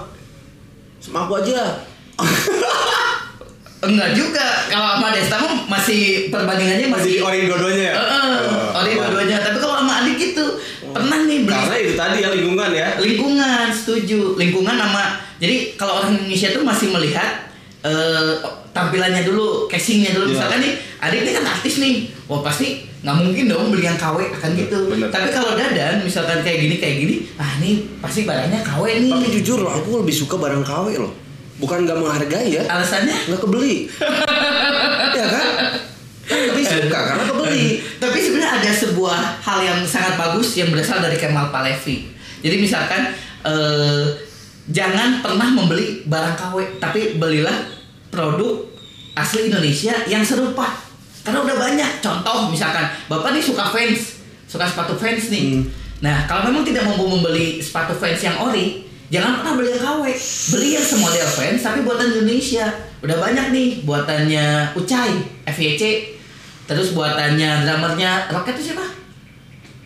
sama 1.00 1.28
aku 1.28 1.42
aja. 1.42 1.82
Enggak 3.86 4.10
juga. 4.16 4.46
Kalau 4.72 4.98
sama 4.98 5.08
Desta 5.14 5.36
mah 5.38 5.54
masih 5.68 6.32
perbandingannya 6.32 6.88
masih, 6.90 7.22
ori 7.22 7.46
dua-duanya 7.46 7.84
ya? 7.92 7.94
Heeh, 7.94 8.34
ori 8.72 8.92
dua-duanya. 8.98 9.36
Tapi 9.44 9.56
kalau 9.62 9.74
sama 9.84 9.92
adik 10.02 10.16
gitu, 10.16 10.46
pernah 10.90 11.18
nih 11.28 11.44
beli 11.44 11.54
karena 11.54 11.76
itu 11.78 11.92
tadi 11.94 12.18
ya 12.24 12.28
lingkungan 12.32 12.70
ya. 12.72 12.88
Lingkungan 12.98 13.66
setuju. 13.70 14.34
Lingkungan 14.40 14.74
nama 14.74 15.26
jadi 15.36 15.76
kalau 15.76 16.00
orang 16.00 16.16
Indonesia 16.16 16.48
tuh 16.56 16.64
masih 16.64 16.88
melihat 16.96 17.52
eh, 17.84 18.40
tampilannya 18.72 19.22
dulu 19.24 19.68
casingnya 19.68 20.16
dulu. 20.16 20.32
Iya. 20.32 20.34
misalkan 20.40 20.58
nih 20.64 20.72
adik 21.00 21.18
ini 21.24 21.30
kan 21.36 21.44
artis 21.44 21.74
nih. 21.78 21.94
Wah 22.26 22.40
pasti 22.40 22.86
nggak 23.04 23.16
mungkin 23.22 23.44
dong 23.46 23.70
beli 23.70 23.86
yang 23.86 23.98
KW 24.00 24.18
akan 24.34 24.50
gitu. 24.56 24.78
Bener. 24.90 25.08
tapi 25.12 25.28
kalau 25.30 25.54
dadan 25.54 26.02
misalkan 26.02 26.42
kayak 26.42 26.58
gini 26.66 26.76
kayak 26.82 26.96
gini 26.98 27.14
ah 27.38 27.50
ini 27.62 27.86
pasti 28.02 28.26
barangnya 28.26 28.60
KW 28.64 28.84
nih. 29.04 29.12
Tapi 29.12 29.28
jujur 29.40 29.58
loh 29.62 29.72
aku 29.72 30.02
lebih 30.02 30.14
suka 30.14 30.34
barang 30.40 30.64
KW 30.64 30.86
loh. 30.98 31.12
Bukan 31.56 31.88
nggak 31.88 31.96
menghargai 31.96 32.48
ya. 32.52 32.62
Alasannya? 32.68 33.16
Nggak 33.30 33.40
kebeli. 33.44 33.76
Ya 35.16 35.24
kan? 35.32 35.48
Kan 36.28 36.38
lebih 36.52 36.64
suka 36.68 36.98
karena 37.08 37.24
kebeli. 37.24 37.80
tapi 37.96 38.18
sebenarnya 38.20 38.52
ada 38.60 38.70
sebuah 38.74 39.18
hal 39.40 39.58
yang 39.64 39.80
sangat 39.88 40.20
bagus 40.20 40.52
yang 40.60 40.68
berasal 40.68 41.00
dari 41.00 41.16
Kemal 41.16 41.48
Palevi. 41.48 42.12
Jadi 42.44 42.56
misalkan 42.60 43.16
eh, 43.48 44.04
jangan 44.68 45.24
pernah 45.24 45.48
membeli 45.54 46.04
barang 46.04 46.36
KW, 46.36 46.56
tapi 46.82 47.16
belilah 47.16 47.54
produk 48.12 48.66
asli 49.16 49.48
Indonesia 49.48 49.94
yang 50.10 50.20
serupa. 50.20 50.85
Karena 51.26 51.42
udah 51.42 51.56
banyak. 51.58 51.90
Contoh 51.98 52.46
misalkan 52.46 52.86
bapak 53.10 53.34
nih 53.34 53.42
suka 53.42 53.66
fans, 53.74 54.22
suka 54.46 54.62
sepatu 54.62 54.94
fans 54.94 55.26
nih. 55.26 55.58
Hmm. 55.58 55.66
Nah 56.06 56.30
kalau 56.30 56.46
memang 56.46 56.62
tidak 56.62 56.86
mampu 56.86 57.02
membeli 57.02 57.58
sepatu 57.58 57.98
fans 57.98 58.22
yang 58.22 58.38
ori, 58.38 58.86
jangan 59.10 59.42
pernah 59.42 59.58
beli 59.58 59.74
yang 59.74 59.82
KW. 59.82 60.02
Beli 60.54 60.68
yang 60.78 60.86
semodel 60.86 61.26
fans 61.26 61.60
tapi 61.66 61.82
buatan 61.82 62.14
Indonesia. 62.14 62.70
Udah 63.02 63.18
banyak 63.18 63.50
nih 63.50 63.68
buatannya 63.82 64.78
Ucai, 64.78 65.18
FYC, 65.50 66.16
Terus 66.66 66.98
buatannya 66.98 67.62
drummernya 67.62 68.26
Rocket 68.34 68.58
itu 68.58 68.74
siapa? 68.74 68.82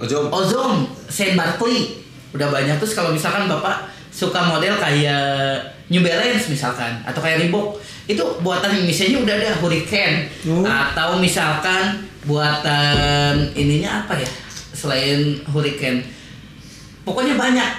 Ojo 0.00 0.32
Ozone, 0.32 0.88
Saint 1.12 1.36
Barkley. 1.36 2.00
Udah 2.32 2.48
banyak 2.48 2.80
terus 2.80 2.96
kalau 2.96 3.12
misalkan 3.12 3.44
Bapak 3.44 3.92
suka 4.08 4.48
model 4.48 4.80
kayak 4.80 5.60
New 5.90 6.00
Balance 6.00 6.46
misalkan 6.46 7.02
atau 7.02 7.18
kayak 7.18 7.42
Reebok, 7.42 7.74
itu 8.06 8.22
buatan 8.40 8.70
Indonesia 8.72 9.04
udah 9.18 9.34
ada 9.34 9.50
Hurricane 9.58 10.30
Oh. 10.46 10.62
atau 10.62 11.18
misalkan 11.18 11.98
buatan 12.22 13.34
ininya 13.52 14.06
apa 14.06 14.14
ya? 14.16 14.28
Selain 14.70 15.42
Hurricane. 15.44 16.06
Pokoknya 17.02 17.34
banyak 17.34 17.70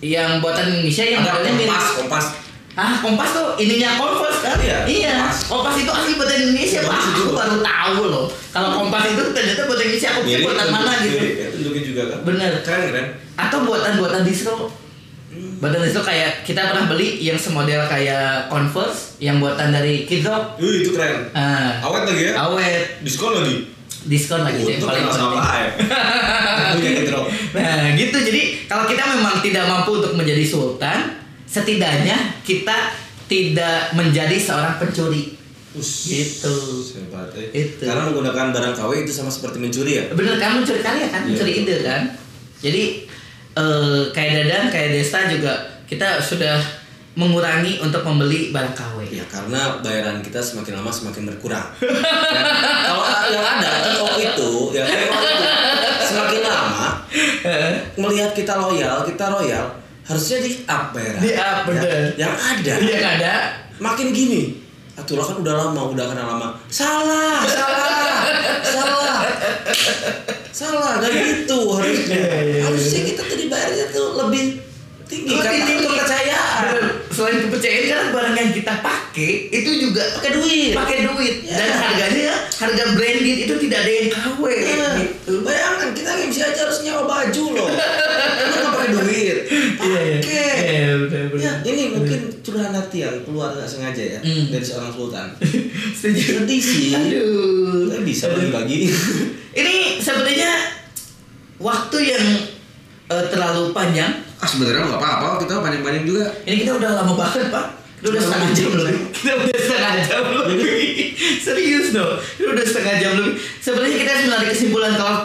yang 0.00 0.38
buatan 0.38 0.68
Indonesia 0.70 1.02
yang 1.02 1.24
ada 1.24 1.40
modelnya 1.40 1.52
mirip 1.56 1.72
kompas 1.72 1.96
kompas 1.96 2.26
Ah, 2.74 2.98
Kompas 2.98 3.30
tuh 3.30 3.54
ininya 3.54 3.94
Converse 3.94 4.42
kan? 4.42 4.58
Iya, 4.58 4.82
Iya. 4.84 5.14
Kompas. 5.14 5.46
Kompas 5.46 5.74
itu 5.78 5.90
asli 5.94 6.12
buatan 6.18 6.38
Indonesia, 6.42 6.80
Pak. 6.82 7.00
Aku 7.06 7.30
baru 7.30 7.56
tahu 7.62 8.00
loh. 8.10 8.26
Kalau 8.50 8.68
Kompas 8.76 9.06
itu 9.08 9.22
ternyata 9.30 9.62
buatan 9.64 9.84
Indonesia, 9.86 10.08
aku 10.10 10.20
pikir 10.26 10.40
buatan 10.42 10.68
mana 10.68 10.92
gitu. 10.98 11.16
mirip 11.16 11.34
ya, 11.38 11.48
juga 11.80 12.02
kan 12.10 12.18
Bener. 12.26 12.50
keren 12.66 12.82
keren 12.90 13.06
Atau 13.38 13.58
buatan-buatan 13.62 14.26
distro. 14.26 14.66
Buatan 15.34 15.80
distro 15.82 16.02
kayak 16.02 16.44
kita 16.44 16.70
pernah 16.70 16.86
beli 16.86 17.18
yang 17.18 17.34
semodel 17.34 17.82
kayak 17.86 18.46
Converse 18.46 19.18
yang 19.18 19.40
buatan 19.40 19.70
dari 19.70 20.04
Kid 20.04 20.22
Rock. 20.22 20.60
Wih, 20.60 20.84
itu 20.84 20.94
keren 20.94 21.30
Ah, 21.32 21.80
awet 21.82 22.06
lagi 22.06 22.22
ya 22.28 22.32
awet, 22.38 23.02
diskon 23.02 23.34
lagi 23.34 23.56
diskon 24.04 24.44
lagi 24.44 24.60
sih, 24.60 24.76
paling 24.84 25.08
penting. 25.08 25.32
ya 26.84 27.02
punya 27.02 27.20
Nah 27.56 27.96
gitu 27.96 28.16
jadi 28.20 28.42
kalau 28.68 28.84
kita 28.84 29.00
memang 29.00 29.40
tidak 29.40 29.64
mampu 29.64 29.96
untuk 29.96 30.12
menjadi 30.12 30.44
sultan 30.44 31.24
Setidaknya 31.48 32.42
kita 32.42 32.92
tidak 33.30 33.94
menjadi 33.94 34.36
seorang 34.36 34.76
pencuri 34.76 35.38
Gitu. 35.74 36.54
Hebat, 36.94 37.34
eh. 37.34 37.50
Itu. 37.50 37.82
Karena 37.82 38.06
menggunakan 38.06 38.54
barang 38.54 38.74
KW 38.78 38.90
itu 39.02 39.10
sama 39.10 39.26
seperti 39.26 39.58
mencuri 39.58 39.98
ya? 39.98 40.04
Bener 40.14 40.38
kan 40.38 40.62
mencuri 40.62 40.78
karya 40.78 41.10
kan, 41.10 41.26
Iya, 41.26 41.34
mencuri 41.34 41.50
betul. 41.50 41.62
ide 41.66 41.76
kan 41.82 42.02
Jadi 42.62 42.82
eh, 43.54 44.02
kayak 44.10 44.32
Dadan, 44.44 44.64
kayak 44.70 44.88
Desta 44.94 45.26
juga 45.30 45.52
kita 45.86 46.18
sudah 46.18 46.58
mengurangi 47.14 47.78
untuk 47.78 48.02
membeli 48.02 48.50
barang 48.50 48.74
KW 48.74 49.06
Ya 49.06 49.22
karena 49.30 49.78
bayaran 49.78 50.18
kita 50.18 50.42
semakin 50.42 50.82
lama 50.82 50.90
semakin 50.90 51.30
berkurang. 51.30 51.66
Ya, 51.78 51.94
Kalau 52.90 53.04
yang 53.30 53.46
ada 53.46 53.70
IO 53.94 54.06
itu, 54.18 54.50
ya 54.74 54.82
itu 54.82 55.06
semakin 56.10 56.42
lama 56.42 56.88
melihat 57.94 58.34
kita 58.34 58.58
loyal, 58.58 59.06
kita 59.06 59.30
royal, 59.30 59.66
harusnya 60.02 60.38
di 60.42 60.50
up 60.66 60.90
bayaran. 60.90 61.20
Di 61.22 61.30
up, 61.38 61.58
bener. 61.68 62.10
Ya, 62.18 62.26
yang 62.26 62.34
ada, 62.34 62.72
Yang 62.82 63.04
ada 63.18 63.32
makin 63.78 64.10
gini. 64.10 64.60
Atulah 64.94 65.26
kan 65.26 65.36
udah 65.42 65.54
lama, 65.54 65.80
udah 65.90 66.06
kenal 66.06 66.26
lama. 66.38 66.48
Salah, 66.70 67.42
salah, 67.42 68.03
salah, 68.64 69.20
salah. 70.50 70.92
Gak 71.00 71.12
gitu 71.12 71.58
harusnya. 71.72 72.14
Iya, 72.14 72.24
iya, 72.24 72.40
iya. 72.44 72.62
Harusnya 72.64 73.00
kita 73.04 73.22
tuh 73.24 73.36
dibayarnya 73.38 73.86
tuh 73.90 74.06
lebih 74.16 74.44
tinggi 75.04 75.30
Lebih 75.30 75.42
karena 75.42 75.64
tinggi. 75.64 75.84
kepercayaan. 75.84 76.62
Bener. 76.64 76.84
Selain 77.14 77.38
kepercayaan 77.40 77.84
kan 77.86 78.06
barang 78.10 78.34
yang 78.34 78.50
kita 78.52 78.74
pakai 78.80 79.32
itu 79.48 79.70
juga 79.80 80.02
Pakai 80.18 80.30
duit. 80.32 80.72
pakai 80.74 80.98
duit 81.04 81.34
Ya. 81.44 81.54
dan 81.54 81.70
harganya 81.76 82.26
harga 82.50 82.84
branded 82.92 83.36
itu 83.44 83.54
tidak 83.60 83.78
ada 83.80 83.92
yang 83.92 84.08
KW 84.10 84.42
Iya. 84.48 84.88
gitu. 84.98 85.32
Bayangkan 85.42 85.88
kita 85.92 86.10
MC 86.24 86.36
aja 86.40 86.60
harus 86.60 86.78
nyewa 86.82 87.02
baju 87.04 87.44
loh. 87.52 87.68
Kita 87.68 88.56
nggak 88.56 88.72
pakai 88.72 88.88
duit. 88.90 89.36
Pakai. 89.76 90.06
Benar, 90.18 90.98
benar. 91.06 91.38
Ya, 91.38 91.52
ini 91.62 91.82
mungkin 91.92 92.20
curahan 92.44 92.70
hati 92.70 93.00
yang 93.00 93.16
keluar 93.24 93.50
nggak 93.50 93.64
sengaja 93.64 94.04
ya 94.04 94.20
Hmm. 94.20 94.52
dari 94.52 94.60
seorang 94.60 94.92
sultan. 94.92 95.26
Setuju. 95.98 96.44
Sedih 96.44 96.60
sih. 96.60 96.92
Aduh. 96.92 97.88
Nggak 97.88 98.02
bisa 98.04 98.28
bagi-bagi. 98.28 98.92
Ini 99.60 99.74
sebenarnya 99.96 100.52
waktu 101.56 101.98
yang 102.04 102.24
eh, 103.08 103.24
terlalu 103.28 103.72
panjang. 103.72 104.12
Ah 104.36 104.44
sebenarnya 104.44 104.84
nggak 104.84 105.00
apa-apa, 105.00 105.28
kita 105.40 105.52
banyak-banyak 105.58 106.02
juga. 106.04 106.28
Ini 106.44 106.56
kita 106.60 106.76
udah 106.76 106.90
lama 107.00 107.12
banget, 107.14 107.48
Pak. 107.48 107.66
Kita 107.96 108.06
udah 108.12 108.20
setengah 108.20 108.50
jam 108.52 108.70
lebih. 108.74 109.00
Kita 109.10 109.32
udah 109.34 109.56
setengah 109.56 109.92
jam 110.04 110.22
lebih. 110.44 110.88
Serius 111.40 111.86
dong. 111.90 112.14
Kita 112.20 112.48
udah 112.52 112.66
setengah 112.66 112.94
jam 112.98 113.12
lebih. 113.16 113.34
Sebenarnya 113.58 113.96
kita 113.96 114.10
harus 114.12 114.24
menarik 114.28 114.48
kesimpulan 114.52 114.92
kalau 114.94 115.16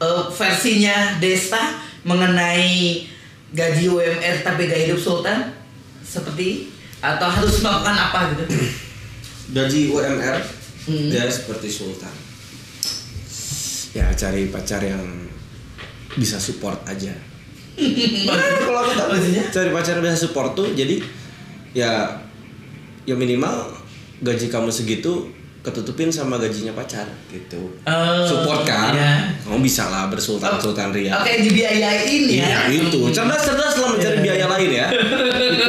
eh, 0.00 0.22
versinya 0.32 0.96
Desta 1.20 1.62
mengenai 2.02 3.04
gaji 3.48 3.84
UMR 3.86 4.36
tapi 4.40 4.64
gaya 4.64 4.84
hidup 4.86 4.96
sultan 4.96 5.52
seperti 6.10 6.72
atau 6.98 7.28
harus 7.28 7.60
melakukan 7.60 7.94
apa 7.94 8.18
gitu. 8.32 8.44
Gaji 9.50 9.80
UMR 9.88 10.38
Hmm. 10.80 11.04
ya 11.06 11.28
seperti 11.28 11.68
sultan. 11.68 12.08
Ya 13.90 14.08
cari 14.10 14.48
pacar 14.48 14.80
yang 14.80 15.04
bisa 16.14 16.36
support 16.36 16.80
aja. 16.82 17.12
Kalau 18.58 18.80
aku 18.82 18.92
maksudnya. 19.12 19.44
cari 19.46 19.68
pacar 19.68 19.94
yang 19.94 20.04
bisa 20.06 20.18
support 20.18 20.52
tuh 20.52 20.72
jadi 20.72 20.98
ya 21.70 22.08
ya 23.04 23.14
minimal 23.14 23.68
gaji 24.18 24.48
kamu 24.48 24.68
segitu 24.68 25.28
ketutupin 25.60 26.08
sama 26.08 26.36
gajinya 26.36 26.72
pacar 26.72 27.04
gitu 27.28 27.60
Oh, 27.84 28.24
support 28.24 28.64
kan 28.64 28.90
iya. 28.90 29.12
kamu 29.40 29.60
bisa 29.60 29.86
lah 29.86 30.08
bersultan 30.08 30.56
sultan 30.56 30.88
ria 30.90 31.12
Oke, 31.14 31.38
dibiayain 31.40 32.22
ya. 32.24 32.66
Iya 32.66 32.80
itu 32.80 32.98
cerdas 33.10 33.42
cerdas 33.42 33.76
lah 33.76 33.88
mencari 33.90 34.16
Iya. 34.16 34.24
biaya 34.24 34.46
lain 34.48 34.70
ya 34.72 34.86
itu 35.52 35.66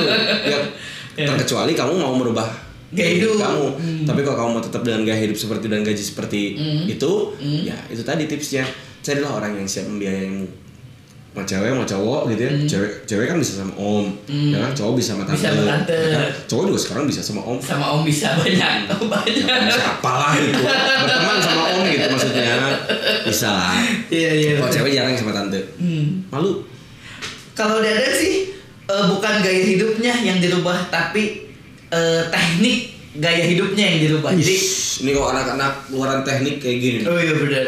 ya 1.19 1.21
Iya. 1.21 1.27
terkecuali 1.29 1.71
kamu 1.73 1.93
mau 1.95 2.13
merubah 2.13 2.47
Gaya 2.89 3.11
hidup. 3.17 3.35
kamu 3.37 3.65
Hmm. 3.75 4.03
tapi 4.03 4.23
kalau 4.23 4.37
kamu 4.39 4.49
mau 4.51 4.63
tetap 4.63 4.81
dengan 4.81 5.03
gaya 5.03 5.19
hidup 5.19 5.35
seperti 5.35 5.67
dan 5.67 5.83
gaji 5.83 5.99
seperti 6.01 6.41
Hmm. 6.55 6.85
itu 6.87 7.11
Hmm. 7.35 7.61
ya 7.63 7.77
itu 7.87 8.01
tadi 8.01 8.23
tipsnya 8.25 8.63
carilah 8.99 9.35
orang 9.35 9.53
yang 9.53 9.65
siap 9.65 9.85
membiayaimu 9.85 10.47
mau 11.29 11.45
cewek 11.45 11.69
mau 11.69 11.85
cowok 11.85 12.21
gitu 12.27 12.41
ya 12.41 12.51
Hmm. 12.51 12.65
cewek 12.65 12.91
cewek 13.05 13.25
kan 13.27 13.37
bisa 13.37 13.53
sama 13.57 13.73
om 13.75 14.09
Hmm. 14.25 14.49
ya 14.49 14.57
kan 14.59 14.71
cowok 14.73 14.93
bisa 14.95 15.13
sama 15.13 15.23
tante, 15.23 15.37
Bisa 15.37 15.49
sama 15.51 15.63
tante. 15.67 15.93
Ya 15.93 16.09
kan? 16.17 16.31
cowok 16.47 16.63
juga 16.65 16.79
sekarang 16.79 17.03
bisa 17.05 17.21
sama 17.21 17.41
om 17.43 17.57
Sama 17.59 17.85
Om 17.91 18.01
bisa 18.01 18.27
banyak, 18.33 18.73
banyak. 18.89 19.45
bisa 19.69 19.83
apalah 19.91 20.33
itu 20.33 20.49
berteman 20.57 21.37
sama 21.37 21.61
om 21.69 21.81
gitu 21.85 22.05
maksudnya 22.07 22.55
bisa 23.21 23.47
lah 23.47 23.77
Iya 24.09 24.29
iya. 24.33 24.51
kalau 24.57 24.71
cewek 24.73 24.91
jarang 24.91 25.13
sama 25.13 25.29
tante 25.31 25.59
Hmm. 25.77 26.25
malu 26.27 26.65
Kalau 27.53 27.77
Dadan 27.77 28.13
sih 28.13 28.38
eh, 28.89 29.03
bukan 29.13 29.33
gaya 29.45 29.61
hidupnya 29.63 30.13
yang 30.25 30.41
dirubah, 30.41 30.89
tapi 30.89 31.45
eh, 31.93 32.21
teknik 32.33 32.97
gaya 33.21 33.45
hidupnya 33.45 33.85
yang 33.85 33.99
dirubah. 34.09 34.33
Jadi, 34.33 34.55
ini 34.99 35.09
kalau 35.15 35.31
anak-anak 35.31 35.73
luaran 35.95 36.21
teknik 36.27 36.59
kayak 36.59 36.77
gini 36.83 36.99
oh 37.07 37.15
iya 37.15 37.33
benar. 37.35 37.65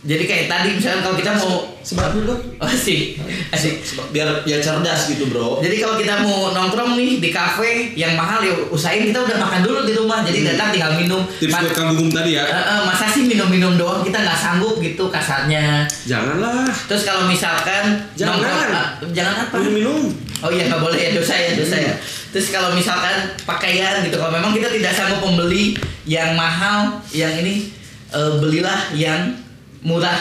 Jadi 0.00 0.24
kayak 0.24 0.48
tadi 0.48 0.68
misalnya 0.72 1.04
kalau 1.04 1.12
kita 1.12 1.36
mau 1.36 1.76
sebat 1.84 2.16
dulu 2.16 2.32
oh, 2.56 2.64
asik, 2.64 3.20
asik. 3.52 3.84
Sebab- 3.84 4.08
biar 4.08 4.28
biar 4.42 4.56
cerdas 4.56 5.12
gitu 5.12 5.28
bro 5.28 5.60
Jadi 5.60 5.76
kalau 5.76 6.00
kita 6.00 6.24
mau 6.24 6.56
nongkrong 6.56 6.96
nih 6.96 7.20
di 7.20 7.28
kafe 7.28 7.92
yang 7.92 8.16
mahal 8.16 8.40
ya 8.40 8.56
usahain 8.72 9.04
kita 9.04 9.20
udah 9.20 9.36
makan 9.36 9.60
dulu 9.60 9.84
di 9.84 9.92
rumah. 9.92 10.24
Jadi 10.24 10.48
datang 10.48 10.72
tinggal 10.72 10.96
minum. 10.96 11.20
tips 11.36 11.52
buat 11.52 11.72
kang 11.76 11.92
tadi 12.08 12.32
ya 12.32 12.42
Eh, 12.42 12.56
eh, 12.56 12.80
masa 12.82 13.04
sih 13.06 13.28
minum-minum 13.28 13.76
doang 13.76 14.00
kita 14.00 14.16
nggak 14.18 14.34
sanggup 14.34 14.80
gitu 14.80 15.12
kasarnya. 15.12 15.84
janganlah 16.08 16.64
Terus 16.88 17.04
kalau 17.04 17.28
misalkan 17.28 18.00
Jangan. 18.16 18.40
nongkrong- 18.40 18.72
ah, 18.72 18.86
jangan 19.12 19.34
apa? 19.44 19.54
minum 19.60 19.74
minum 19.76 20.00
Oh 20.40 20.48
iya 20.48 20.64
nggak 20.64 20.80
boleh 20.80 20.96
ya 20.96 21.10
dosa 21.12 21.36
ya 21.36 21.52
dosa 21.52 21.76
ya. 21.76 21.92
Terus 22.32 22.48
kalau 22.48 22.72
misalkan 22.72 23.12
pakaian 23.44 24.00
gitu, 24.00 24.16
kalau 24.16 24.32
memang 24.32 24.56
kita 24.56 24.72
tidak 24.72 24.96
sanggup 24.96 25.20
membeli 25.20 25.76
yang 26.08 26.32
mahal, 26.32 26.96
yang 27.12 27.36
ini 27.36 27.68
eh, 28.08 28.32
belilah 28.40 28.88
yang 28.96 29.36
murah. 29.80 30.18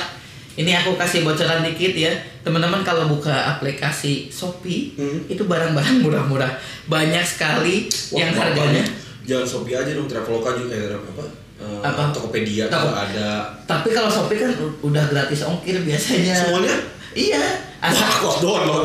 Ini 0.51 0.75
aku 0.75 0.93
kasih 0.93 1.23
bocoran 1.23 1.63
dikit 1.63 1.93
ya, 1.93 2.11
teman-teman 2.41 2.81
kalau 2.81 3.07
buka 3.07 3.31
aplikasi 3.49 4.27
Shopee 4.27 4.91
Hmm. 4.93 5.23
itu 5.25 5.39
barang-barang 5.41 6.01
murah-murah, 6.01 6.51
banyak 6.85 7.23
sekali 7.23 7.87
yang 8.11 8.31
Wah, 8.31 8.43
harganya. 8.45 8.83
jangan 9.23 9.45
shopee 9.45 9.71
aja 9.73 9.93
dong 9.93 10.03
traveloka 10.05 10.51
juga 10.53 10.73
eh, 10.73 10.91
apa 10.91 11.23
Eh, 11.59 11.79
Apa? 11.81 12.07
tokopedia 12.09 12.65
Toko- 12.65 12.87
juga 12.87 13.03
ada 13.03 13.27
Tapi 13.67 13.91
kalau 13.91 14.07
Shopee 14.07 14.35
kan 14.37 14.47
udah 14.79 15.03
gratis 15.05 15.43
ongkir 15.43 15.75
biasanya. 15.79 16.31
semuanya 16.33 16.71
Iya, 17.11 17.43
asal 17.79 18.07
wah 18.21 18.63
rumah 18.63 18.79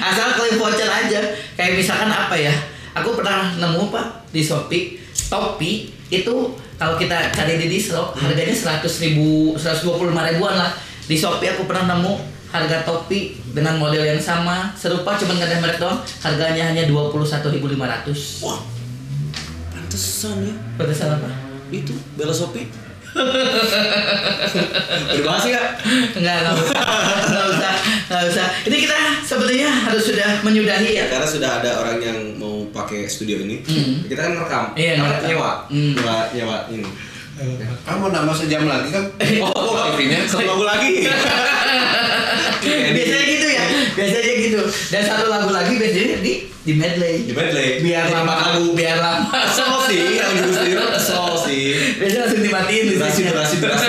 Asal 0.00 0.28
klaim 0.32 0.54
voucher 0.54 0.86
aja. 0.86 1.18
Kayak 1.52 1.72
misalkan 1.76 2.06
apa 2.08 2.32
ya? 2.32 2.54
Aku 2.92 3.10
pernah 3.12 3.50
nemu 3.52 3.90
pak 3.90 4.06
di 4.28 4.38
Shopee 4.38 5.02
topi 5.26 5.90
itu 6.10 6.34
kalau 6.74 6.98
kita 6.98 7.30
cari 7.30 7.54
di 7.56 7.70
distro 7.70 8.10
harganya 8.18 8.52
seratus 8.52 8.98
ribu, 8.98 9.54
seratus 9.54 9.86
dua 9.86 9.94
puluh 9.94 10.10
lima 10.10 10.26
ribuan 10.26 10.58
lah. 10.58 10.74
Di 11.06 11.18
Shopee 11.18 11.54
aku 11.54 11.66
pernah 11.66 11.90
nemu 11.94 12.18
harga 12.50 12.82
topi 12.82 13.38
dengan 13.54 13.78
model 13.78 14.02
yang 14.02 14.18
sama 14.18 14.74
serupa 14.74 15.14
cuman 15.14 15.38
nggak 15.38 15.50
ada 15.54 15.58
merek 15.62 15.78
doang 15.78 16.02
harganya 16.18 16.74
hanya 16.74 16.82
dua 16.90 17.06
puluh 17.14 17.22
satu 17.22 17.46
ribu 17.46 17.70
lima 17.70 17.86
ratus. 17.86 18.42
wah 18.42 18.58
pantesan 19.70 20.50
ya 20.50 20.54
Batasan 20.74 21.14
apa? 21.14 21.30
itu 21.70 21.94
bela 22.18 22.34
shopee 22.34 22.66
Dibahas 25.10 25.44
ya? 25.44 25.62
Enggak, 26.14 26.36
enggak 26.40 26.54
usah, 26.56 26.78
enggak 27.26 27.46
usah, 27.48 27.72
enggak 28.06 28.24
usah. 28.28 28.46
Ini 28.64 28.76
kita 28.80 28.98
sepertinya 29.20 29.70
harus 29.88 30.02
sudah 30.04 30.30
menyudahi 30.40 30.90
ya. 30.94 31.04
Karena 31.08 31.26
sudah 31.26 31.50
ada 31.60 31.70
orang 31.80 31.98
yang 31.98 32.18
mau 32.36 32.66
pakai 32.70 33.06
studio 33.06 33.42
ini, 33.42 33.62
Hmm. 33.62 34.06
kita 34.06 34.20
kan 34.20 34.32
ngerekam, 34.34 34.64
Iya, 34.74 34.92
Apa? 34.94 35.02
ngerekam. 35.02 35.26
nyewa, 35.28 35.50
Hmm. 35.68 35.92
nyewa, 35.94 36.16
nyewa 36.32 36.56
ini. 36.70 36.90
Kamu 37.88 38.12
nambah 38.12 38.36
sejam 38.36 38.68
lagi 38.68 38.92
kan? 38.92 39.04
Oh, 39.40 39.72
akhirnya 39.88 40.28
satu 40.28 40.44
lagu 40.44 40.64
lagi. 40.68 41.08
biasanya 42.96 43.24
gitu 43.24 43.48
ya, 43.48 43.64
biasanya 43.96 44.32
gitu. 44.44 44.60
Dan 44.92 45.02
satu 45.08 45.24
lagu 45.32 45.48
lagi 45.48 45.72
biasanya 45.80 46.20
di 46.20 46.52
di 46.60 46.72
medley. 46.76 47.24
Di 47.24 47.32
medley. 47.32 47.80
Biar 47.80 48.12
lama 48.12 48.34
lagu, 48.44 48.76
biar 48.76 49.00
lama. 49.00 49.32
Kesel 49.48 49.72
sih, 49.88 50.20
yang 50.20 50.30
justru 50.36 50.52
sendiri 50.52 50.84
kesel 50.92 51.32
sih. 51.48 51.62
Biasanya 51.96 52.20
langsung 52.28 52.42
dimatiin. 52.44 52.84
Durasi, 52.92 53.20
durasi, 53.24 53.54
durasi. 53.64 53.88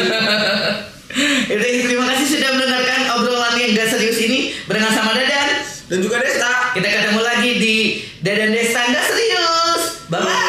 Itu 1.52 1.66
terima 1.92 2.08
kasih 2.16 2.28
sudah 2.40 2.50
mendengarkan 2.56 3.00
obrolan 3.20 3.60
yang 3.60 3.76
gak 3.76 3.92
serius 3.92 4.16
ini 4.24 4.56
barengan 4.64 4.96
sama 4.96 5.12
Dadan 5.12 5.60
dan 5.92 6.00
juga 6.00 6.24
Desta. 6.24 6.72
Kita 6.72 6.88
ketemu 6.88 7.20
lagi 7.20 7.52
di 7.60 7.76
Dadan 8.24 8.56
Desta 8.56 8.80
gak 8.88 9.06
serius. 9.12 10.08
Bye 10.08 10.24
bye. 10.24 10.42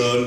Dadan 0.00 0.24